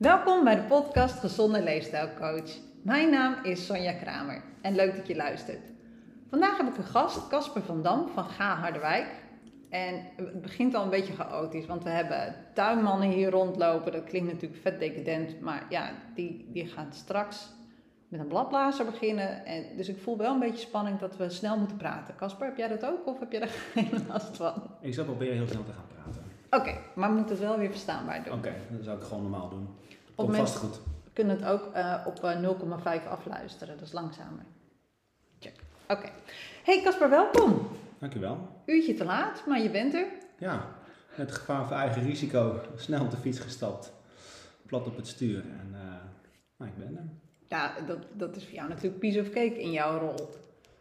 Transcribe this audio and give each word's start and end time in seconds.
Welkom 0.00 0.44
bij 0.44 0.54
de 0.54 0.62
podcast 0.62 1.18
Gezonde 1.18 1.62
Leefstijlcoach. 1.62 2.50
Mijn 2.82 3.10
naam 3.10 3.44
is 3.44 3.66
Sonja 3.66 3.92
Kramer 3.92 4.42
en 4.62 4.74
leuk 4.74 4.96
dat 4.96 5.06
je 5.06 5.16
luistert. 5.16 5.72
Vandaag 6.30 6.56
heb 6.56 6.68
ik 6.68 6.76
een 6.76 6.84
gast, 6.84 7.28
Casper 7.28 7.62
van 7.62 7.82
Dam 7.82 8.08
van 8.08 8.24
Ga 8.24 8.54
Harderwijk. 8.54 9.06
En 9.68 10.02
het 10.16 10.42
begint 10.42 10.74
al 10.74 10.84
een 10.84 10.90
beetje 10.90 11.12
chaotisch, 11.12 11.66
want 11.66 11.82
we 11.82 11.90
hebben 11.90 12.34
tuinmannen 12.54 13.08
hier 13.08 13.30
rondlopen. 13.30 13.92
Dat 13.92 14.04
klinkt 14.04 14.32
natuurlijk 14.32 14.60
vet 14.60 14.78
decadent, 14.80 15.40
maar 15.40 15.66
ja, 15.68 15.90
die, 16.14 16.48
die 16.52 16.66
gaan 16.66 16.92
straks 16.92 17.48
met 18.08 18.20
een 18.20 18.28
bladblazer 18.28 18.84
beginnen. 18.84 19.44
En, 19.44 19.64
dus 19.76 19.88
ik 19.88 19.98
voel 20.02 20.16
wel 20.16 20.32
een 20.32 20.40
beetje 20.40 20.66
spanning 20.66 20.98
dat 20.98 21.16
we 21.16 21.30
snel 21.30 21.58
moeten 21.58 21.76
praten. 21.76 22.16
Casper, 22.16 22.46
heb 22.46 22.56
jij 22.56 22.68
dat 22.68 22.86
ook 22.86 23.06
of 23.06 23.20
heb 23.20 23.32
jij 23.32 23.40
er 23.40 23.48
geen 23.74 24.04
last 24.08 24.36
van? 24.36 24.62
Ik 24.80 24.94
zal 24.94 25.04
proberen 25.04 25.34
heel 25.34 25.48
snel 25.48 25.64
te 25.64 25.72
gaan 25.72 25.86
praten. 25.86 26.30
Oké, 26.50 26.78
maar 26.94 27.08
we 27.08 27.14
moeten 27.14 27.36
het 27.36 27.44
wel 27.44 27.58
weer 27.58 27.70
verstaanbaar 27.70 28.24
doen. 28.24 28.32
Oké, 28.32 28.54
dat 28.70 28.84
zou 28.84 28.96
ik 28.96 29.02
gewoon 29.02 29.22
normaal 29.22 29.48
doen. 29.48 29.68
Op 30.20 30.80
kunnen 31.12 31.36
het 31.36 31.46
ook 31.46 31.72
eh, 31.72 32.06
op 32.06 32.24
eh, 32.24 33.02
0,5 33.02 33.08
afluisteren, 33.08 33.76
dat 33.78 33.86
is 33.86 33.92
langzamer. 33.92 34.44
Check. 35.38 35.54
Oké. 35.88 36.08
Hey 36.64 36.82
Casper, 36.82 37.10
welkom. 37.10 37.68
Dankjewel. 37.98 38.48
Uurtje 38.66 38.94
te 38.94 39.04
laat, 39.04 39.46
maar 39.46 39.60
je 39.60 39.70
bent 39.70 39.94
er. 39.94 40.06
Ja, 40.38 40.66
met 41.16 41.32
gevaar 41.32 41.66
voor 41.66 41.76
eigen 41.76 42.02
risico 42.02 42.60
snel 42.76 43.04
op 43.04 43.10
de 43.10 43.16
fiets 43.16 43.38
gestapt. 43.38 43.92
Plat 44.66 44.86
op 44.86 44.96
het 44.96 45.06
stuur 45.06 45.38
en 45.40 45.70
eh, 45.72 45.80
nou, 46.56 46.70
ik 46.70 46.78
ben 46.78 46.96
er. 46.96 47.08
Ja, 47.48 47.74
dat, 47.86 47.98
dat 48.12 48.36
is 48.36 48.44
voor 48.44 48.54
jou 48.54 48.68
natuurlijk 48.68 48.98
piece 48.98 49.20
of 49.20 49.26
cake 49.26 49.60
in 49.60 49.70
jouw 49.70 49.98
rol. 49.98 50.28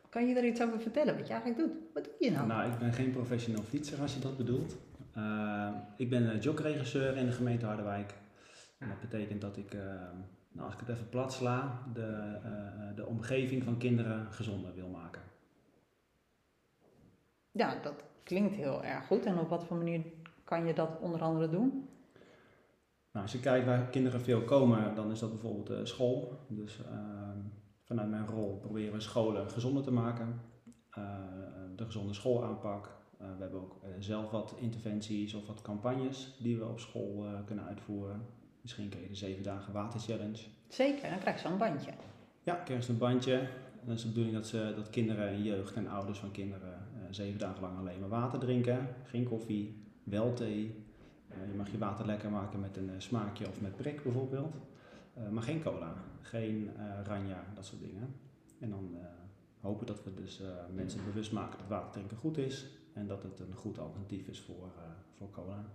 Kan 0.10 0.28
je 0.28 0.36
er 0.36 0.46
iets 0.46 0.62
over 0.62 0.80
vertellen 0.80 1.18
wat 1.18 1.28
je 1.28 1.34
eigenlijk 1.34 1.62
doet? 1.62 1.78
Wat 1.94 2.04
doe 2.04 2.14
je 2.20 2.32
nou? 2.32 2.48
Nou, 2.48 2.72
ik 2.72 2.78
ben 2.78 2.94
geen 2.94 3.12
professional 3.12 3.64
fietser 3.64 4.02
als 4.02 4.14
je 4.14 4.20
dat 4.20 4.38
bedoelt. 4.38 4.76
Eh, 5.14 5.68
ik 5.98 6.10
ben 6.10 6.24
uh, 6.24 6.42
jogregisseur 6.42 7.18
in 7.18 7.26
de 7.26 7.32
gemeente 7.32 7.66
Harderwijk. 7.66 8.14
En 8.80 8.88
dat 8.88 9.00
betekent 9.00 9.42
dat 9.42 9.58
ik, 9.58 9.74
eh, 9.74 9.80
nou, 10.52 10.66
als 10.66 10.74
ik 10.74 10.80
het 10.80 10.90
even 10.90 11.10
plat 11.10 11.34
sla, 11.34 11.84
de, 11.94 12.40
eh, 12.44 12.96
de 12.96 13.06
omgeving 13.06 13.64
van 13.64 13.78
kinderen 13.78 14.32
gezonder 14.32 14.76
wil 14.76 14.88
maken. 14.88 15.22
Ja, 17.52 17.80
dat 17.82 18.04
klinkt 18.24 18.56
heel 18.56 18.84
erg 18.84 19.06
goed. 19.06 19.26
En 19.26 19.38
op 19.38 19.50
wat 19.50 19.64
voor 19.64 19.78
manier 19.78 20.04
kan 20.44 20.66
je 20.66 20.74
dat 20.74 21.00
onder 21.00 21.22
andere 21.22 21.50
doen? 21.50 21.90
Nou, 23.12 23.26
als 23.26 23.32
je 23.32 23.40
kijkt 23.40 23.66
waar 23.66 23.90
kinderen 23.90 24.22
veel 24.22 24.44
komen, 24.44 24.96
dan 24.96 25.12
is 25.12 25.20
dat 25.20 25.30
bijvoorbeeld 25.30 25.70
eh, 25.70 25.86
school. 25.86 26.40
Dus 26.48 26.82
ehm, 26.86 27.40
vanuit 27.84 28.10
mijn 28.10 28.28
rol 28.28 28.58
proberen 28.58 28.94
we 28.94 29.00
scholen 29.00 29.50
gezonder 29.50 29.84
te 29.84 29.92
maken. 29.92 30.42
Eh, 30.90 31.04
de 31.76 31.86
gezonde 31.86 32.14
schoolaanpak. 32.14 32.98
Eh, 33.20 33.28
we 33.36 33.42
hebben 33.42 33.62
ook 33.62 33.80
eh, 33.84 33.90
zelf 34.00 34.32
wat 34.32 34.56
interventies 34.60 35.34
of 35.34 35.48
wat 35.48 35.62
campagnes 35.62 36.38
die 36.40 36.58
we 36.58 36.66
op 36.66 36.80
school 36.80 37.26
eh, 37.26 37.46
kunnen 37.46 37.66
uitvoeren. 37.66 38.26
Misschien 38.70 38.90
ken 38.90 39.02
je 39.02 39.08
de 39.08 39.16
7 39.16 39.44
dagen 39.44 39.74
water 39.74 40.00
challenge. 40.00 40.42
Zeker, 40.68 41.10
dan 41.10 41.20
krijg 41.20 41.42
je 41.42 41.48
zo'n 41.48 41.58
bandje. 41.58 41.92
Ja, 42.44 42.56
krijg 42.56 42.86
je 42.86 42.92
een 42.92 42.98
bandje. 42.98 43.48
Dat 43.86 43.96
is 43.96 44.02
de 44.02 44.08
bedoeling 44.08 44.36
dat, 44.36 44.48
ze, 44.48 44.74
dat 44.76 44.90
kinderen 44.90 45.28
en 45.28 45.44
jeugd 45.44 45.76
en 45.76 45.88
ouders 45.88 46.20
van 46.20 46.32
kinderen 46.32 46.74
eh, 46.74 47.02
zeven 47.10 47.40
dagen 47.40 47.62
lang 47.62 47.78
alleen 47.78 48.00
maar 48.00 48.10
water 48.10 48.40
drinken. 48.40 48.88
Geen 49.04 49.24
koffie, 49.24 49.84
wel 50.04 50.34
thee. 50.34 50.84
Eh, 51.28 51.38
je 51.48 51.54
mag 51.58 51.72
je 51.72 51.78
water 51.78 52.06
lekker 52.06 52.30
maken 52.30 52.60
met 52.60 52.78
een 52.78 52.90
eh, 52.90 52.96
smaakje 52.98 53.48
of 53.48 53.62
met 53.62 53.76
prik 53.76 54.04
bijvoorbeeld. 54.04 54.56
Maar 55.32 55.44
geen 55.44 55.62
cola, 55.62 55.94
geen 56.22 56.70
ranja, 57.04 57.44
dat 57.56 57.66
soort 57.66 57.82
dingen. 57.82 58.16
En 58.60 58.70
dan 58.70 58.98
hopen 59.60 59.88
dat 59.88 60.04
we 60.04 60.14
dus 60.14 60.42
mensen 60.74 61.06
bewust 61.06 61.32
maken 61.32 61.58
dat 61.58 61.68
water 61.68 61.92
drinken 61.92 62.18
goed 62.18 62.38
is. 62.38 62.66
En 62.94 63.08
dat 63.08 63.24
het 63.24 63.40
een 63.40 63.54
goed 63.56 63.80
alternatief 63.80 64.28
is 64.28 64.40
voor, 64.40 64.72
voor 65.18 65.30
cola. 65.30 65.66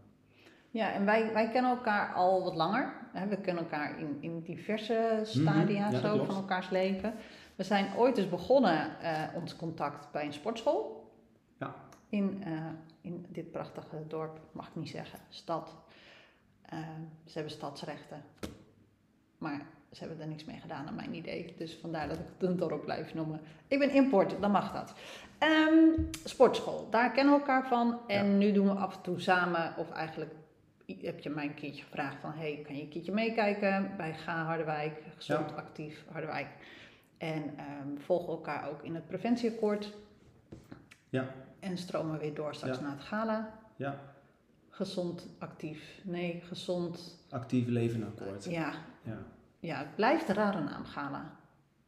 Ja, 0.75 0.93
en 0.93 1.05
wij, 1.05 1.33
wij 1.33 1.51
kennen 1.51 1.71
elkaar 1.71 2.15
al 2.15 2.45
wat 2.45 2.55
langer. 2.55 2.93
We 3.29 3.37
kennen 3.37 3.63
elkaar 3.63 3.99
in, 3.99 4.17
in 4.21 4.41
diverse 4.41 5.21
stadia 5.23 5.89
Mhm, 5.89 6.01
zo 6.01 6.25
van 6.25 6.35
elkaars 6.35 6.71
leven. 6.71 7.15
We 7.55 7.63
zijn 7.63 7.97
ooit 7.97 8.19
eens 8.19 8.29
begonnen, 8.29 9.01
eh, 9.01 9.23
ons 9.35 9.57
contact, 9.57 10.13
bij 10.13 10.27
een 10.27 10.33
sportschool. 10.33 11.13
Ja. 11.59 11.75
In, 12.09 12.43
eh, 12.45 12.53
in 13.01 13.27
dit 13.29 13.51
prachtige 13.51 14.07
dorp, 14.09 14.41
mag 14.53 14.69
ik 14.69 14.75
niet 14.75 14.89
zeggen, 14.89 15.19
stad. 15.29 15.77
Eh, 16.63 16.79
ze 17.25 17.33
hebben 17.33 17.53
stadsrechten. 17.53 18.23
Maar 19.39 19.67
ze 19.93 20.01
hebben 20.01 20.21
er 20.21 20.29
niks 20.29 20.45
mee 20.45 20.61
gedaan, 20.61 20.85
naar 20.85 20.95
mijn 20.95 21.15
idee. 21.15 21.55
Dus 21.59 21.79
vandaar 21.81 22.09
dat 22.09 22.19
ik 22.19 22.27
het 22.39 22.49
een 22.49 22.57
dorp 22.57 22.85
blijf 22.85 23.15
noemen. 23.15 23.41
Ik 23.69 23.79
ben 23.79 23.91
import, 23.91 24.41
dan 24.41 24.51
mag 24.51 24.73
dat. 24.73 24.95
Ehm, 25.39 25.89
sportschool, 26.25 26.87
daar 26.91 27.13
kennen 27.13 27.35
we 27.35 27.41
elkaar 27.41 27.67
van. 27.69 27.99
En 28.07 28.39
nu 28.39 28.53
doen 28.53 28.67
we 28.67 28.73
af 28.73 28.97
en 28.97 29.03
toe 29.03 29.21
samen, 29.21 29.75
of 29.77 29.91
eigenlijk 29.91 30.35
heb 30.87 31.21
je 31.21 31.31
mij 31.31 31.45
een 31.47 31.55
keertje 31.55 31.83
gevraagd 31.83 32.21
van... 32.21 32.33
hey, 32.33 32.63
kan 32.67 32.77
je 32.77 32.83
een 32.83 32.89
keertje 32.89 33.13
meekijken 33.13 33.97
bij 33.97 34.15
Ga 34.15 34.45
Harderwijk, 34.45 35.03
Gezond 35.17 35.57
Actief 35.57 36.05
Harderwijk. 36.11 36.49
En 37.19 37.43
ehm, 37.57 37.97
volgen 37.99 38.29
elkaar 38.33 38.69
ook 38.71 38.83
in 38.83 38.95
het 38.95 39.07
preventieakkoord. 39.07 39.93
Ja. 41.09 41.29
En 41.61 41.79
stromen 41.79 42.19
weer 42.19 42.35
door 42.35 42.55
straks 42.55 42.77
Ja. 42.79 42.83
naar 42.83 42.93
het 42.93 43.03
gala. 43.03 43.51
Ja, 43.77 43.99
Gezond 44.71 45.27
actief. 45.39 46.01
Nee, 46.03 46.41
gezond. 46.47 47.19
actief 47.31 47.67
leven 47.69 48.05
akkoord. 48.07 48.45
Ja, 48.45 48.73
Ja. 49.03 49.19
ja, 49.61 49.79
het 49.79 49.95
blijft 49.95 50.29
een 50.29 50.35
rare 50.35 50.61
naam, 50.63 50.85
gala. 50.85 51.31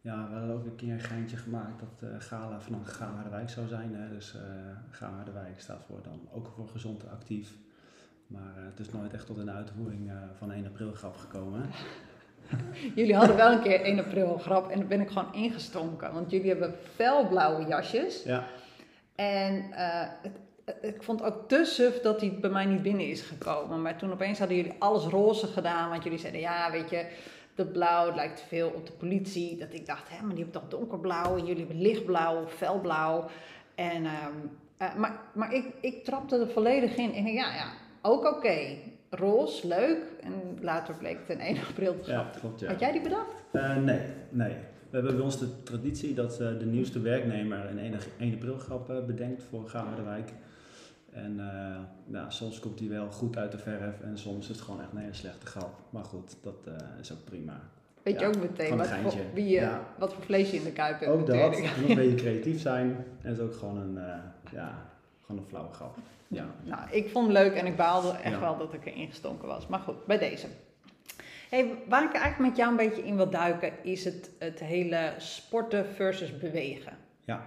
Ja, 0.00 0.28
we 0.28 0.34
hadden 0.34 0.56
ook 0.56 0.64
een 0.64 0.74
keer 0.76 0.92
een 0.92 1.00
geintje 1.00 1.36
gemaakt 1.36 1.80
dat 1.80 2.10
eh 2.10 2.16
Gala 2.20 2.60
van 2.60 2.74
een 2.74 2.86
Ga 2.86 3.06
Harderwijk 3.06 3.48
zou 3.50 3.66
zijn. 3.66 3.94
Hè. 3.94 4.08
Dus 4.08 4.34
eh 4.34 4.42
Ga 4.90 5.10
Harderwijk 5.10 5.60
staat 5.60 5.84
voor 5.84 6.02
dan 6.02 6.20
ook 6.32 6.48
voor 6.56 6.68
gezond 6.68 7.08
actief. 7.08 7.54
Maar 8.26 8.56
eh, 8.56 8.64
het 8.64 8.78
is 8.86 8.92
nooit 8.92 9.12
echt 9.12 9.26
tot 9.26 9.38
een 9.38 9.50
uitvoering 9.50 10.10
eh, 10.10 10.16
van 10.38 10.52
1 10.52 10.66
april 10.66 10.92
grap 10.92 11.16
gekomen. 11.16 11.70
Jullie 12.94 13.14
hadden 13.14 13.36
wel 13.36 13.52
een 13.52 13.62
keer 13.62 13.80
1 13.80 13.98
april 13.98 14.38
grap 14.38 14.70
en 14.70 14.78
daar 14.78 14.88
ben 14.88 15.00
ik 15.00 15.08
gewoon 15.08 15.34
ingestonken. 15.34 16.12
Want 16.12 16.30
jullie 16.30 16.48
hebben 16.48 16.74
felblauwe 16.94 17.66
jasjes. 17.66 18.22
Ja, 18.22 18.46
En 19.14 19.72
eh, 19.72 20.08
het, 20.22 20.38
ik 20.80 21.02
vond 21.02 21.22
ook 21.22 21.48
te 21.48 21.64
suf 21.64 22.00
dat 22.00 22.20
hij 22.20 22.38
bij 22.40 22.50
mij 22.50 22.64
niet 22.64 22.82
binnen 22.82 23.08
is 23.08 23.22
gekomen. 23.22 23.82
Maar 23.82 23.96
toen 23.96 24.12
opeens 24.12 24.38
hadden 24.38 24.56
jullie 24.56 24.74
alles 24.78 25.04
roze 25.04 25.46
gedaan. 25.46 25.90
Want 25.90 26.02
jullie 26.02 26.18
zeiden, 26.18 26.40
ja, 26.40 26.70
weet 26.70 26.90
je, 26.90 27.06
dat 27.54 27.72
blauw 27.72 28.06
het 28.06 28.14
lijkt 28.14 28.44
veel 28.48 28.68
op 28.68 28.86
de 28.86 28.92
politie. 28.92 29.56
Dat 29.56 29.72
ik 29.72 29.86
dacht, 29.86 30.08
hè, 30.08 30.22
maar 30.22 30.34
die 30.34 30.44
hebben 30.44 30.60
toch 30.60 30.70
donkerblauw. 30.70 31.36
En 31.36 31.46
jullie 31.46 31.64
hebben 31.66 31.82
lichtblauw, 31.82 32.46
felblauw. 32.46 33.28
En, 33.74 34.04
ehm, 34.04 34.32
eh, 34.76 34.94
maar 34.94 35.20
maar 35.32 35.52
ik, 35.52 35.64
ik 35.80 36.04
trapte 36.04 36.38
er 36.38 36.48
volledig 36.48 36.96
in. 36.96 37.14
En 37.14 37.26
ik 37.26 37.34
ja, 37.34 37.54
ja, 37.54 37.72
ook 38.06 38.24
oké. 38.24 38.56
Roze, 39.10 39.66
leuk. 39.66 39.98
En 40.20 40.32
later 40.60 40.94
bleek 40.94 41.18
het 41.26 41.36
een 41.36 41.44
1 41.44 41.56
april 41.68 42.00
te 42.00 42.10
ja 42.10 42.30
klopt 42.40 42.60
ja. 42.60 42.68
Had 42.68 42.80
jij 42.80 42.92
die 42.92 43.00
bedacht? 43.00 43.44
Eh, 43.52 43.76
nee, 43.76 44.00
nee. 44.30 44.54
We 44.90 44.96
hebben 45.02 45.14
bij 45.16 45.24
ons 45.24 45.38
de 45.38 45.62
traditie 45.62 46.14
dat 46.14 46.40
eh, 46.40 46.58
de 46.58 46.66
nieuwste 46.66 47.00
werknemer 47.00 47.70
een 47.70 47.78
1, 47.78 47.94
1 48.18 48.34
april 48.34 48.58
grap 48.58 48.90
eh, 48.90 49.04
bedenkt 49.04 49.42
voor 49.42 49.68
Ga 49.68 49.84
Harderwijk. 49.84 50.32
En 51.12 51.40
nou, 52.06 52.30
soms 52.30 52.60
komt 52.60 52.78
die 52.78 52.88
wel 52.88 53.10
goed 53.10 53.36
uit 53.36 53.52
de 53.52 53.58
verf 53.58 54.00
en 54.00 54.18
soms 54.18 54.48
is 54.48 54.48
het 54.48 54.60
gewoon 54.60 54.80
echt 54.80 54.92
een 54.92 54.98
hele 54.98 55.12
slechte 55.14 55.46
grap. 55.46 55.80
Maar 55.90 56.04
goed, 56.04 56.36
dat 56.42 56.68
is 57.00 57.12
ook 57.12 57.24
prima. 57.24 57.60
Weet 58.02 58.20
je 58.20 58.26
ook 58.26 58.38
meteen 58.38 58.76
wat 58.76 58.88
voor, 58.88 59.12
wie, 59.34 59.48
Ja. 59.48 59.80
wat 59.98 60.12
voor 60.12 60.22
vlees 60.22 60.50
je 60.50 60.56
in 60.56 60.64
de 60.64 60.72
kuip 60.72 61.00
hebt 61.00 61.12
Ook 61.12 61.26
dat, 61.26 61.36
natuurlijk. 61.36 61.74
en 61.74 61.80
nog 61.80 61.90
een 61.90 61.96
beetje 61.96 62.14
creatief 62.16 62.60
zijn. 62.60 62.88
En 63.22 63.28
het 63.28 63.38
is 63.38 63.44
ook 63.44 63.54
gewoon 63.54 63.76
een, 63.76 63.98
ja, 64.52 64.86
gewoon 65.24 65.40
een 65.40 65.48
flauwe 65.48 65.72
grap. 65.72 65.96
Ja. 66.28 66.46
Nou, 66.64 66.90
ik 66.90 67.08
vond 67.10 67.26
het 67.26 67.36
leuk 67.36 67.54
en 67.54 67.66
ik 67.66 67.76
baalde 67.76 68.10
echt 68.10 68.34
Ja. 68.34 68.40
wel 68.40 68.56
dat 68.56 68.72
ik 68.72 68.86
erin 68.86 69.08
gestonken 69.08 69.48
was. 69.48 69.66
Maar 69.66 69.78
goed, 69.80 70.06
bij 70.06 70.18
deze. 70.18 70.46
Hey, 71.50 71.74
waar 71.88 72.04
ik 72.04 72.12
eigenlijk 72.12 72.38
met 72.50 72.56
jou 72.56 72.70
een 72.70 72.76
beetje 72.88 73.04
in 73.04 73.16
wil 73.16 73.30
duiken, 73.30 73.72
is 73.84 74.04
het, 74.04 74.30
het 74.38 74.60
hele 74.60 75.14
sporten 75.18 75.86
versus 75.86 76.38
bewegen. 76.38 76.96
Ja. 77.24 77.46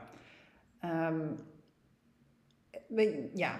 Weet- 2.87 3.29
ja. 3.33 3.59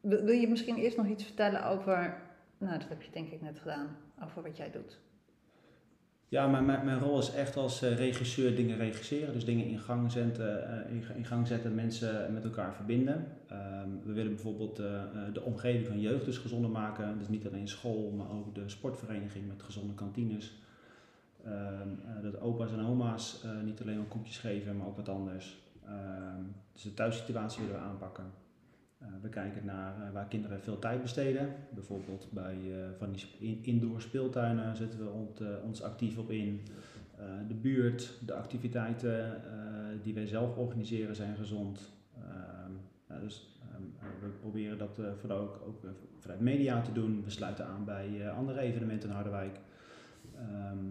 Wil 0.00 0.28
je 0.28 0.48
misschien 0.48 0.76
eerst 0.76 0.96
nog 0.96 1.06
iets 1.06 1.24
vertellen 1.24 1.64
over, 1.64 2.20
nou 2.58 2.78
dat 2.78 2.88
heb 2.88 3.02
je 3.02 3.10
denk 3.10 3.30
ik 3.32 3.40
net 3.42 3.58
gedaan, 3.58 3.96
over 4.24 4.42
wat 4.42 4.56
jij 4.56 4.70
doet. 4.70 4.98
Ja, 6.34 6.46
mijn, 6.46 6.64
mijn 6.64 6.98
rol 6.98 7.18
is 7.18 7.32
echt 7.32 7.56
als 7.56 7.82
eh, 7.82 7.96
regisseur 7.96 8.56
dingen 8.56 8.76
regisseren. 8.76 9.32
Dus 9.32 9.44
dingen 9.44 9.66
in 9.66 9.78
gang 9.78 10.12
zetten, 10.12 10.86
eh, 10.86 11.16
in, 11.16 11.24
gang 11.24 11.46
zetten 11.46 11.74
mensen 11.74 12.32
met 12.32 12.44
elkaar 12.44 12.74
verbinden. 12.74 13.26
Ehm, 13.48 13.88
we 14.04 14.12
willen 14.12 14.34
bijvoorbeeld 14.34 14.78
eh, 14.78 15.02
de 15.32 15.42
omgeving 15.42 15.86
van 15.86 16.00
jeugd 16.00 16.24
dus 16.24 16.38
gezonder 16.38 16.70
maken. 16.70 17.18
Dus 17.18 17.28
niet 17.28 17.46
alleen 17.46 17.68
school, 17.68 18.10
maar 18.10 18.30
ook 18.30 18.54
de 18.54 18.68
sportvereniging 18.68 19.46
met 19.48 19.62
gezonde 19.62 19.94
kantines. 19.94 20.52
Ehm, 21.44 21.88
eh, 22.06 22.22
dat 22.22 22.40
opa's 22.40 22.72
en 22.72 22.84
oma's 22.84 23.44
niet 23.64 23.80
alleen 23.80 23.96
maar 23.96 24.06
koekjes 24.06 24.38
geven, 24.38 24.76
maar 24.76 24.86
ook 24.86 24.96
wat 24.96 25.08
anders. 25.08 25.58
Ehm, 25.86 26.42
dus 26.72 26.82
de 26.82 26.94
thuissituatie 26.94 27.62
willen 27.64 27.80
we 27.80 27.86
aanpakken. 27.86 28.43
Eh, 29.04 29.10
we 29.22 29.28
kijken 29.28 29.64
naar 29.64 30.02
eh, 30.02 30.12
waar 30.12 30.28
kinderen 30.28 30.60
veel 30.60 30.78
tijd 30.78 31.02
besteden. 31.02 31.54
Bijvoorbeeld 31.74 32.28
bij 32.32 32.54
eh, 32.54 32.88
van 32.98 33.12
die 33.12 33.60
indoor 33.62 34.00
speeltuinen 34.00 34.76
zetten 34.76 34.98
we 34.98 35.10
ons 35.64 35.82
actief 35.82 36.18
op 36.18 36.30
in. 36.30 36.60
De 37.48 37.54
buurt, 37.54 38.18
de 38.26 38.34
activiteiten 38.34 39.40
die 40.02 40.14
wij 40.14 40.26
zelf 40.26 40.56
organiseren 40.56 41.16
zijn 41.16 41.36
gezond. 41.36 41.92
Ehm, 42.14 43.20
dus, 43.20 43.58
eh, 43.60 44.06
we 44.20 44.28
proberen 44.28 44.78
dat 44.78 45.00
vooral 45.20 45.38
ook, 45.38 45.62
ook 45.66 45.80
vanuit 46.18 46.40
media 46.40 46.80
te 46.80 46.92
doen. 46.92 47.24
We 47.24 47.30
sluiten 47.30 47.66
aan 47.66 47.84
bij 47.84 48.30
andere 48.30 48.60
evenementen 48.60 49.08
in 49.08 49.14
Harderwijk. 49.14 49.60
Ehm, 50.36 50.86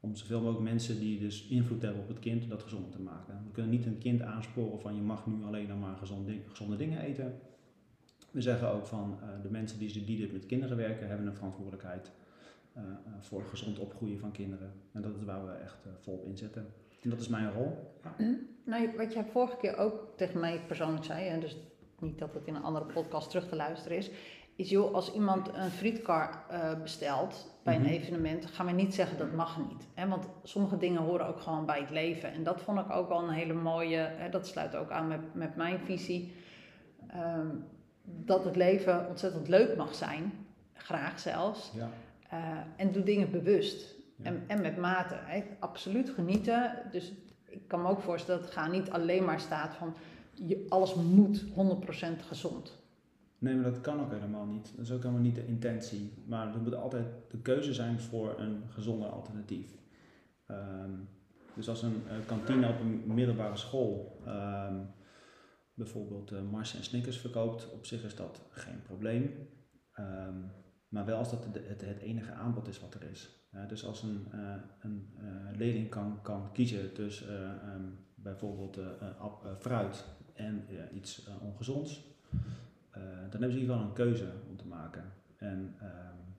om 0.00 0.16
zoveel 0.16 0.40
mogelijk 0.40 0.70
mensen 0.70 1.00
die 1.00 1.18
dus 1.18 1.46
invloed 1.46 1.82
hebben 1.82 2.02
op 2.02 2.08
het 2.08 2.18
kind, 2.18 2.48
dat 2.48 2.62
gezonder 2.62 2.90
te 2.90 3.00
maken. 3.00 3.42
We 3.46 3.52
kunnen 3.52 3.70
niet 3.70 3.86
een 3.86 3.98
kind 3.98 4.22
aansporen 4.22 4.80
van 4.80 4.94
je 4.94 5.00
mag 5.00 5.26
nu 5.26 5.44
alleen 5.44 5.78
maar 5.78 5.96
gezonde, 6.48 6.76
dingen 6.76 7.00
eten. 7.00 7.40
We 8.30 8.40
zeggen 8.40 8.72
ook 8.72 8.86
van 8.86 9.18
de 9.42 9.50
mensen 9.50 9.78
die, 9.78 10.04
die 10.04 10.18
dit 10.18 10.32
met 10.32 10.46
kinderen 10.46 10.76
werken, 10.76 11.08
hebben 11.08 11.26
een 11.26 11.34
verantwoordelijkheid 11.34 12.10
uh, 12.76 12.82
voor 13.20 13.44
gezond 13.44 13.78
opgroeien 13.78 14.18
van 14.18 14.32
kinderen. 14.32 14.72
En 14.92 15.02
dat 15.02 15.16
is 15.16 15.24
waar 15.24 15.46
we 15.46 15.52
echt 15.52 15.86
uh, 15.86 15.92
volop 16.00 16.24
inzetten. 16.24 16.66
En 17.02 17.10
dat 17.10 17.20
is 17.20 17.28
mijn 17.28 17.52
rol. 17.52 17.92
Ja. 18.02 18.36
Nou, 18.64 18.96
wat 18.96 19.12
jij 19.12 19.24
vorige 19.24 19.56
keer 19.56 19.76
ook 19.76 20.12
tegen 20.16 20.40
mij 20.40 20.60
persoonlijk 20.66 21.04
zei, 21.04 21.28
en 21.28 21.40
dus 21.40 21.56
niet 21.98 22.18
dat 22.18 22.34
het 22.34 22.46
in 22.46 22.54
een 22.54 22.62
andere 22.62 22.84
podcast 22.84 23.30
terug 23.30 23.48
te 23.48 23.56
luisteren 23.56 23.96
is, 23.96 24.10
is 24.60 24.70
joh, 24.70 24.94
als 24.94 25.12
iemand 25.12 25.50
een 25.54 25.70
frietkar 25.70 26.44
uh, 26.52 26.82
bestelt 26.82 27.54
bij 27.62 27.74
een 27.74 27.82
mhm. 27.82 27.90
evenement, 27.90 28.46
gaan 28.46 28.66
we 28.66 28.72
niet 28.72 28.94
zeggen 28.94 29.18
dat 29.18 29.32
mag 29.32 29.58
niet. 29.68 29.86
Hè? 29.94 30.08
Want 30.08 30.26
sommige 30.42 30.76
dingen 30.76 31.02
horen 31.02 31.26
ook 31.26 31.40
gewoon 31.40 31.66
bij 31.66 31.80
het 31.80 31.90
leven. 31.90 32.32
En 32.32 32.42
dat 32.42 32.60
vond 32.60 32.78
ik 32.78 32.90
ook 32.90 33.08
wel 33.08 33.22
een 33.22 33.34
hele 33.34 33.52
mooie, 33.52 33.96
hè, 33.96 34.28
dat 34.28 34.46
sluit 34.46 34.76
ook 34.76 34.90
aan 34.90 35.08
met, 35.08 35.34
met 35.34 35.56
mijn 35.56 35.78
visie, 35.78 36.34
um, 37.16 37.64
dat 38.04 38.44
het 38.44 38.56
leven 38.56 39.08
ontzettend 39.08 39.48
leuk 39.48 39.76
mag 39.76 39.94
zijn, 39.94 40.32
graag 40.74 41.18
zelfs. 41.18 41.72
Ja. 41.74 41.88
Uh, 42.32 42.58
en 42.76 42.92
doe 42.92 43.02
dingen 43.02 43.30
bewust 43.30 43.94
en, 44.22 44.44
en 44.46 44.60
met 44.60 44.76
mate. 44.76 45.14
Hè. 45.18 45.42
Absoluut 45.58 46.10
genieten. 46.10 46.72
Dus 46.90 47.12
ik 47.44 47.68
kan 47.68 47.82
me 47.82 47.88
ook 47.88 48.00
voorstellen 48.00 48.40
dat 48.40 48.50
het 48.50 48.58
gaan 48.58 48.70
niet 48.70 48.90
alleen 48.90 49.24
maar 49.24 49.40
staat 49.40 49.74
van 49.74 49.94
je, 50.34 50.66
alles 50.68 50.94
moet 50.94 51.44
100% 51.44 51.46
gezond. 52.28 52.79
Nee, 53.40 53.54
maar 53.54 53.64
dat 53.64 53.80
kan 53.80 54.00
ook 54.00 54.12
helemaal 54.12 54.46
niet. 54.46 54.72
Dat 54.76 54.84
is 54.84 54.92
ook 54.92 55.02
helemaal 55.02 55.22
niet 55.22 55.34
de 55.34 55.46
intentie. 55.46 56.12
Maar 56.26 56.54
er 56.54 56.60
moet 56.60 56.74
altijd 56.74 57.06
de 57.30 57.38
keuze 57.38 57.74
zijn 57.74 58.00
voor 58.00 58.38
een 58.38 58.62
gezonder 58.68 59.08
alternatief. 59.08 59.78
Um, 60.46 61.08
dus 61.54 61.68
als 61.68 61.82
een 61.82 62.02
uh, 62.06 62.26
kantine 62.26 62.68
op 62.68 62.80
een 62.80 63.14
middelbare 63.14 63.56
school 63.56 64.22
um, 64.26 64.90
bijvoorbeeld 65.74 66.32
uh, 66.32 66.40
Mars 66.50 66.76
en 66.76 66.84
Snickers 66.84 67.18
verkoopt, 67.18 67.72
op 67.72 67.86
zich 67.86 68.04
is 68.04 68.14
dat 68.14 68.42
geen 68.50 68.82
probleem. 68.82 69.48
Um, 69.98 70.52
maar 70.88 71.06
wel 71.06 71.18
als 71.18 71.30
dat 71.30 71.44
het, 71.44 71.82
enige 71.82 72.32
aanbod 72.32 72.68
is 72.68 72.80
wat 72.80 72.94
er 72.94 73.10
is. 73.10 73.48
dus 73.68 73.84
als 73.84 74.02
een, 74.02 74.26
uh, 74.34 74.54
een 74.80 75.08
leerling 75.56 75.88
kan, 75.88 76.22
kan 76.22 76.52
kiezen 76.52 76.92
tussen 76.92 77.58
bijvoorbeeld 78.14 78.78
fruit 79.58 80.04
en 80.34 80.66
iets 80.94 81.28
ongezonds, 81.40 82.10
dan 83.30 83.40
hebben 83.40 83.50
ze 83.50 83.56
in 83.56 83.60
ieder 83.60 83.74
geval 83.74 83.88
een 83.88 83.92
keuze 83.92 84.32
om 84.48 84.56
te 84.56 84.66
maken. 84.66 85.04
En 85.36 85.58
um, 85.82 86.34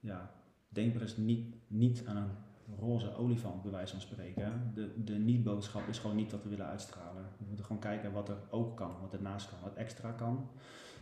ja, 0.00 0.30
denk 0.68 0.92
maar 0.92 1.02
eens 1.02 1.16
niet, 1.16 1.54
niet 1.66 2.02
aan 2.06 2.16
een 2.16 2.30
roze 2.78 3.14
olifant, 3.14 3.62
bij 3.62 3.70
wijze 3.70 3.92
van 3.92 4.00
spreken. 4.00 4.70
De, 4.74 5.02
de 5.04 5.14
niet-boodschap 5.14 5.88
is 5.88 5.98
gewoon 5.98 6.16
niet 6.16 6.30
wat 6.30 6.42
we 6.42 6.48
willen 6.48 6.66
uitstralen. 6.66 7.22
We 7.38 7.44
moeten 7.46 7.64
gewoon 7.64 7.82
kijken 7.82 8.12
wat 8.12 8.28
er 8.28 8.38
ook 8.50 8.76
kan, 8.76 8.96
wat 9.00 9.12
ernaast 9.12 9.48
kan, 9.48 9.58
wat 9.62 9.74
extra 9.74 10.10
kan. 10.10 10.48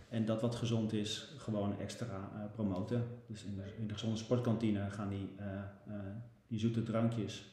En 0.08 0.24
dat 0.24 0.40
wat 0.40 0.54
gezond 0.54 0.92
is, 0.92 1.34
gewoon 1.38 1.78
extra 1.78 2.30
uh, 2.34 2.44
promoten. 2.52 3.06
Dus 3.26 3.44
in 3.44 3.54
de, 3.54 3.74
in 3.78 3.86
de 3.86 3.92
gezonde 3.92 4.16
sportkantine 4.16 4.90
gaan 4.90 5.08
die, 5.08 5.28
uh, 5.40 5.96
die 6.46 6.58
zoete 6.58 6.82
drankjes 6.82 7.50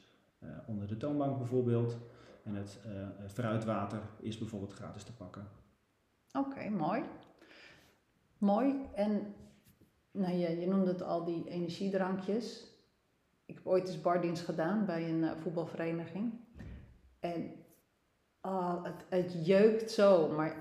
onder 0.66 0.88
de 0.88 0.98
toonbank 0.98 1.38
bijvoorbeeld. 1.38 1.98
En 2.44 2.56
het 2.56 2.80
fruitwater 3.28 4.02
is 4.20 4.38
bijvoorbeeld 4.38 4.74
gratis 4.74 5.04
te 5.04 5.14
pakken. 5.14 5.48
Oké, 6.34 6.70
mooi. 6.70 7.04
Mooi. 8.38 8.76
En 8.94 9.36
nou, 10.12 10.34
je, 10.34 10.60
je 10.60 10.68
noemde 10.68 10.92
het 10.92 11.02
al, 11.02 11.26
die 11.26 11.50
energiedrankjes. 11.50 12.68
Ik 13.46 13.56
heb 13.56 13.68
ooit 13.68 13.88
eens 13.88 14.02
bardienst 14.02 14.46
gedaan 14.46 14.86
bij 14.86 15.10
een 15.10 15.42
voetbalvereniging. 15.42 16.34
En 17.20 17.52
oh, 18.42 18.84
het, 18.84 19.06
het 19.10 19.46
jeukt 19.46 19.92
zo, 19.92 20.28
maar 20.28 20.56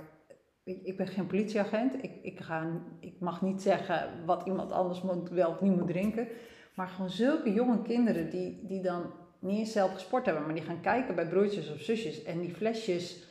ik, 0.65 0.97
ben 0.97 1.07
geen 1.07 1.27
politieagent. 1.27 2.03
Ik, 2.03 2.23
ik, 2.23 2.41
ga, 2.41 2.83
ik 3.01 3.21
mag 3.21 3.43
niet 3.43 3.63
zeggen 3.63 4.25
wat 4.25 4.47
iemand 4.47 4.73
anders 4.73 5.03
moet, 5.03 5.29
wel 5.29 5.51
of 5.51 5.61
niet 5.61 5.77
moet 5.77 5.89
drinken. 5.89 6.29
Maar 6.75 6.89
gewoon 6.89 7.11
zulke 7.11 7.53
jonge 7.53 7.83
kinderen 7.83 8.31
die, 8.31 8.67
die 8.67 8.83
dan 8.83 9.13
niet 9.39 9.59
eens 9.59 9.73
zelf 9.73 9.93
gesport 9.93 10.25
hebben, 10.25 10.45
maar 10.45 10.55
die 10.55 10.65
gaan 10.65 10.81
kijken 10.81 11.15
bij 11.15 11.29
broertjes 11.29 11.73
of 11.73 11.81
zusjes 11.81 12.23
en 12.23 12.41
die 12.41 12.55
flesjes 12.55 13.28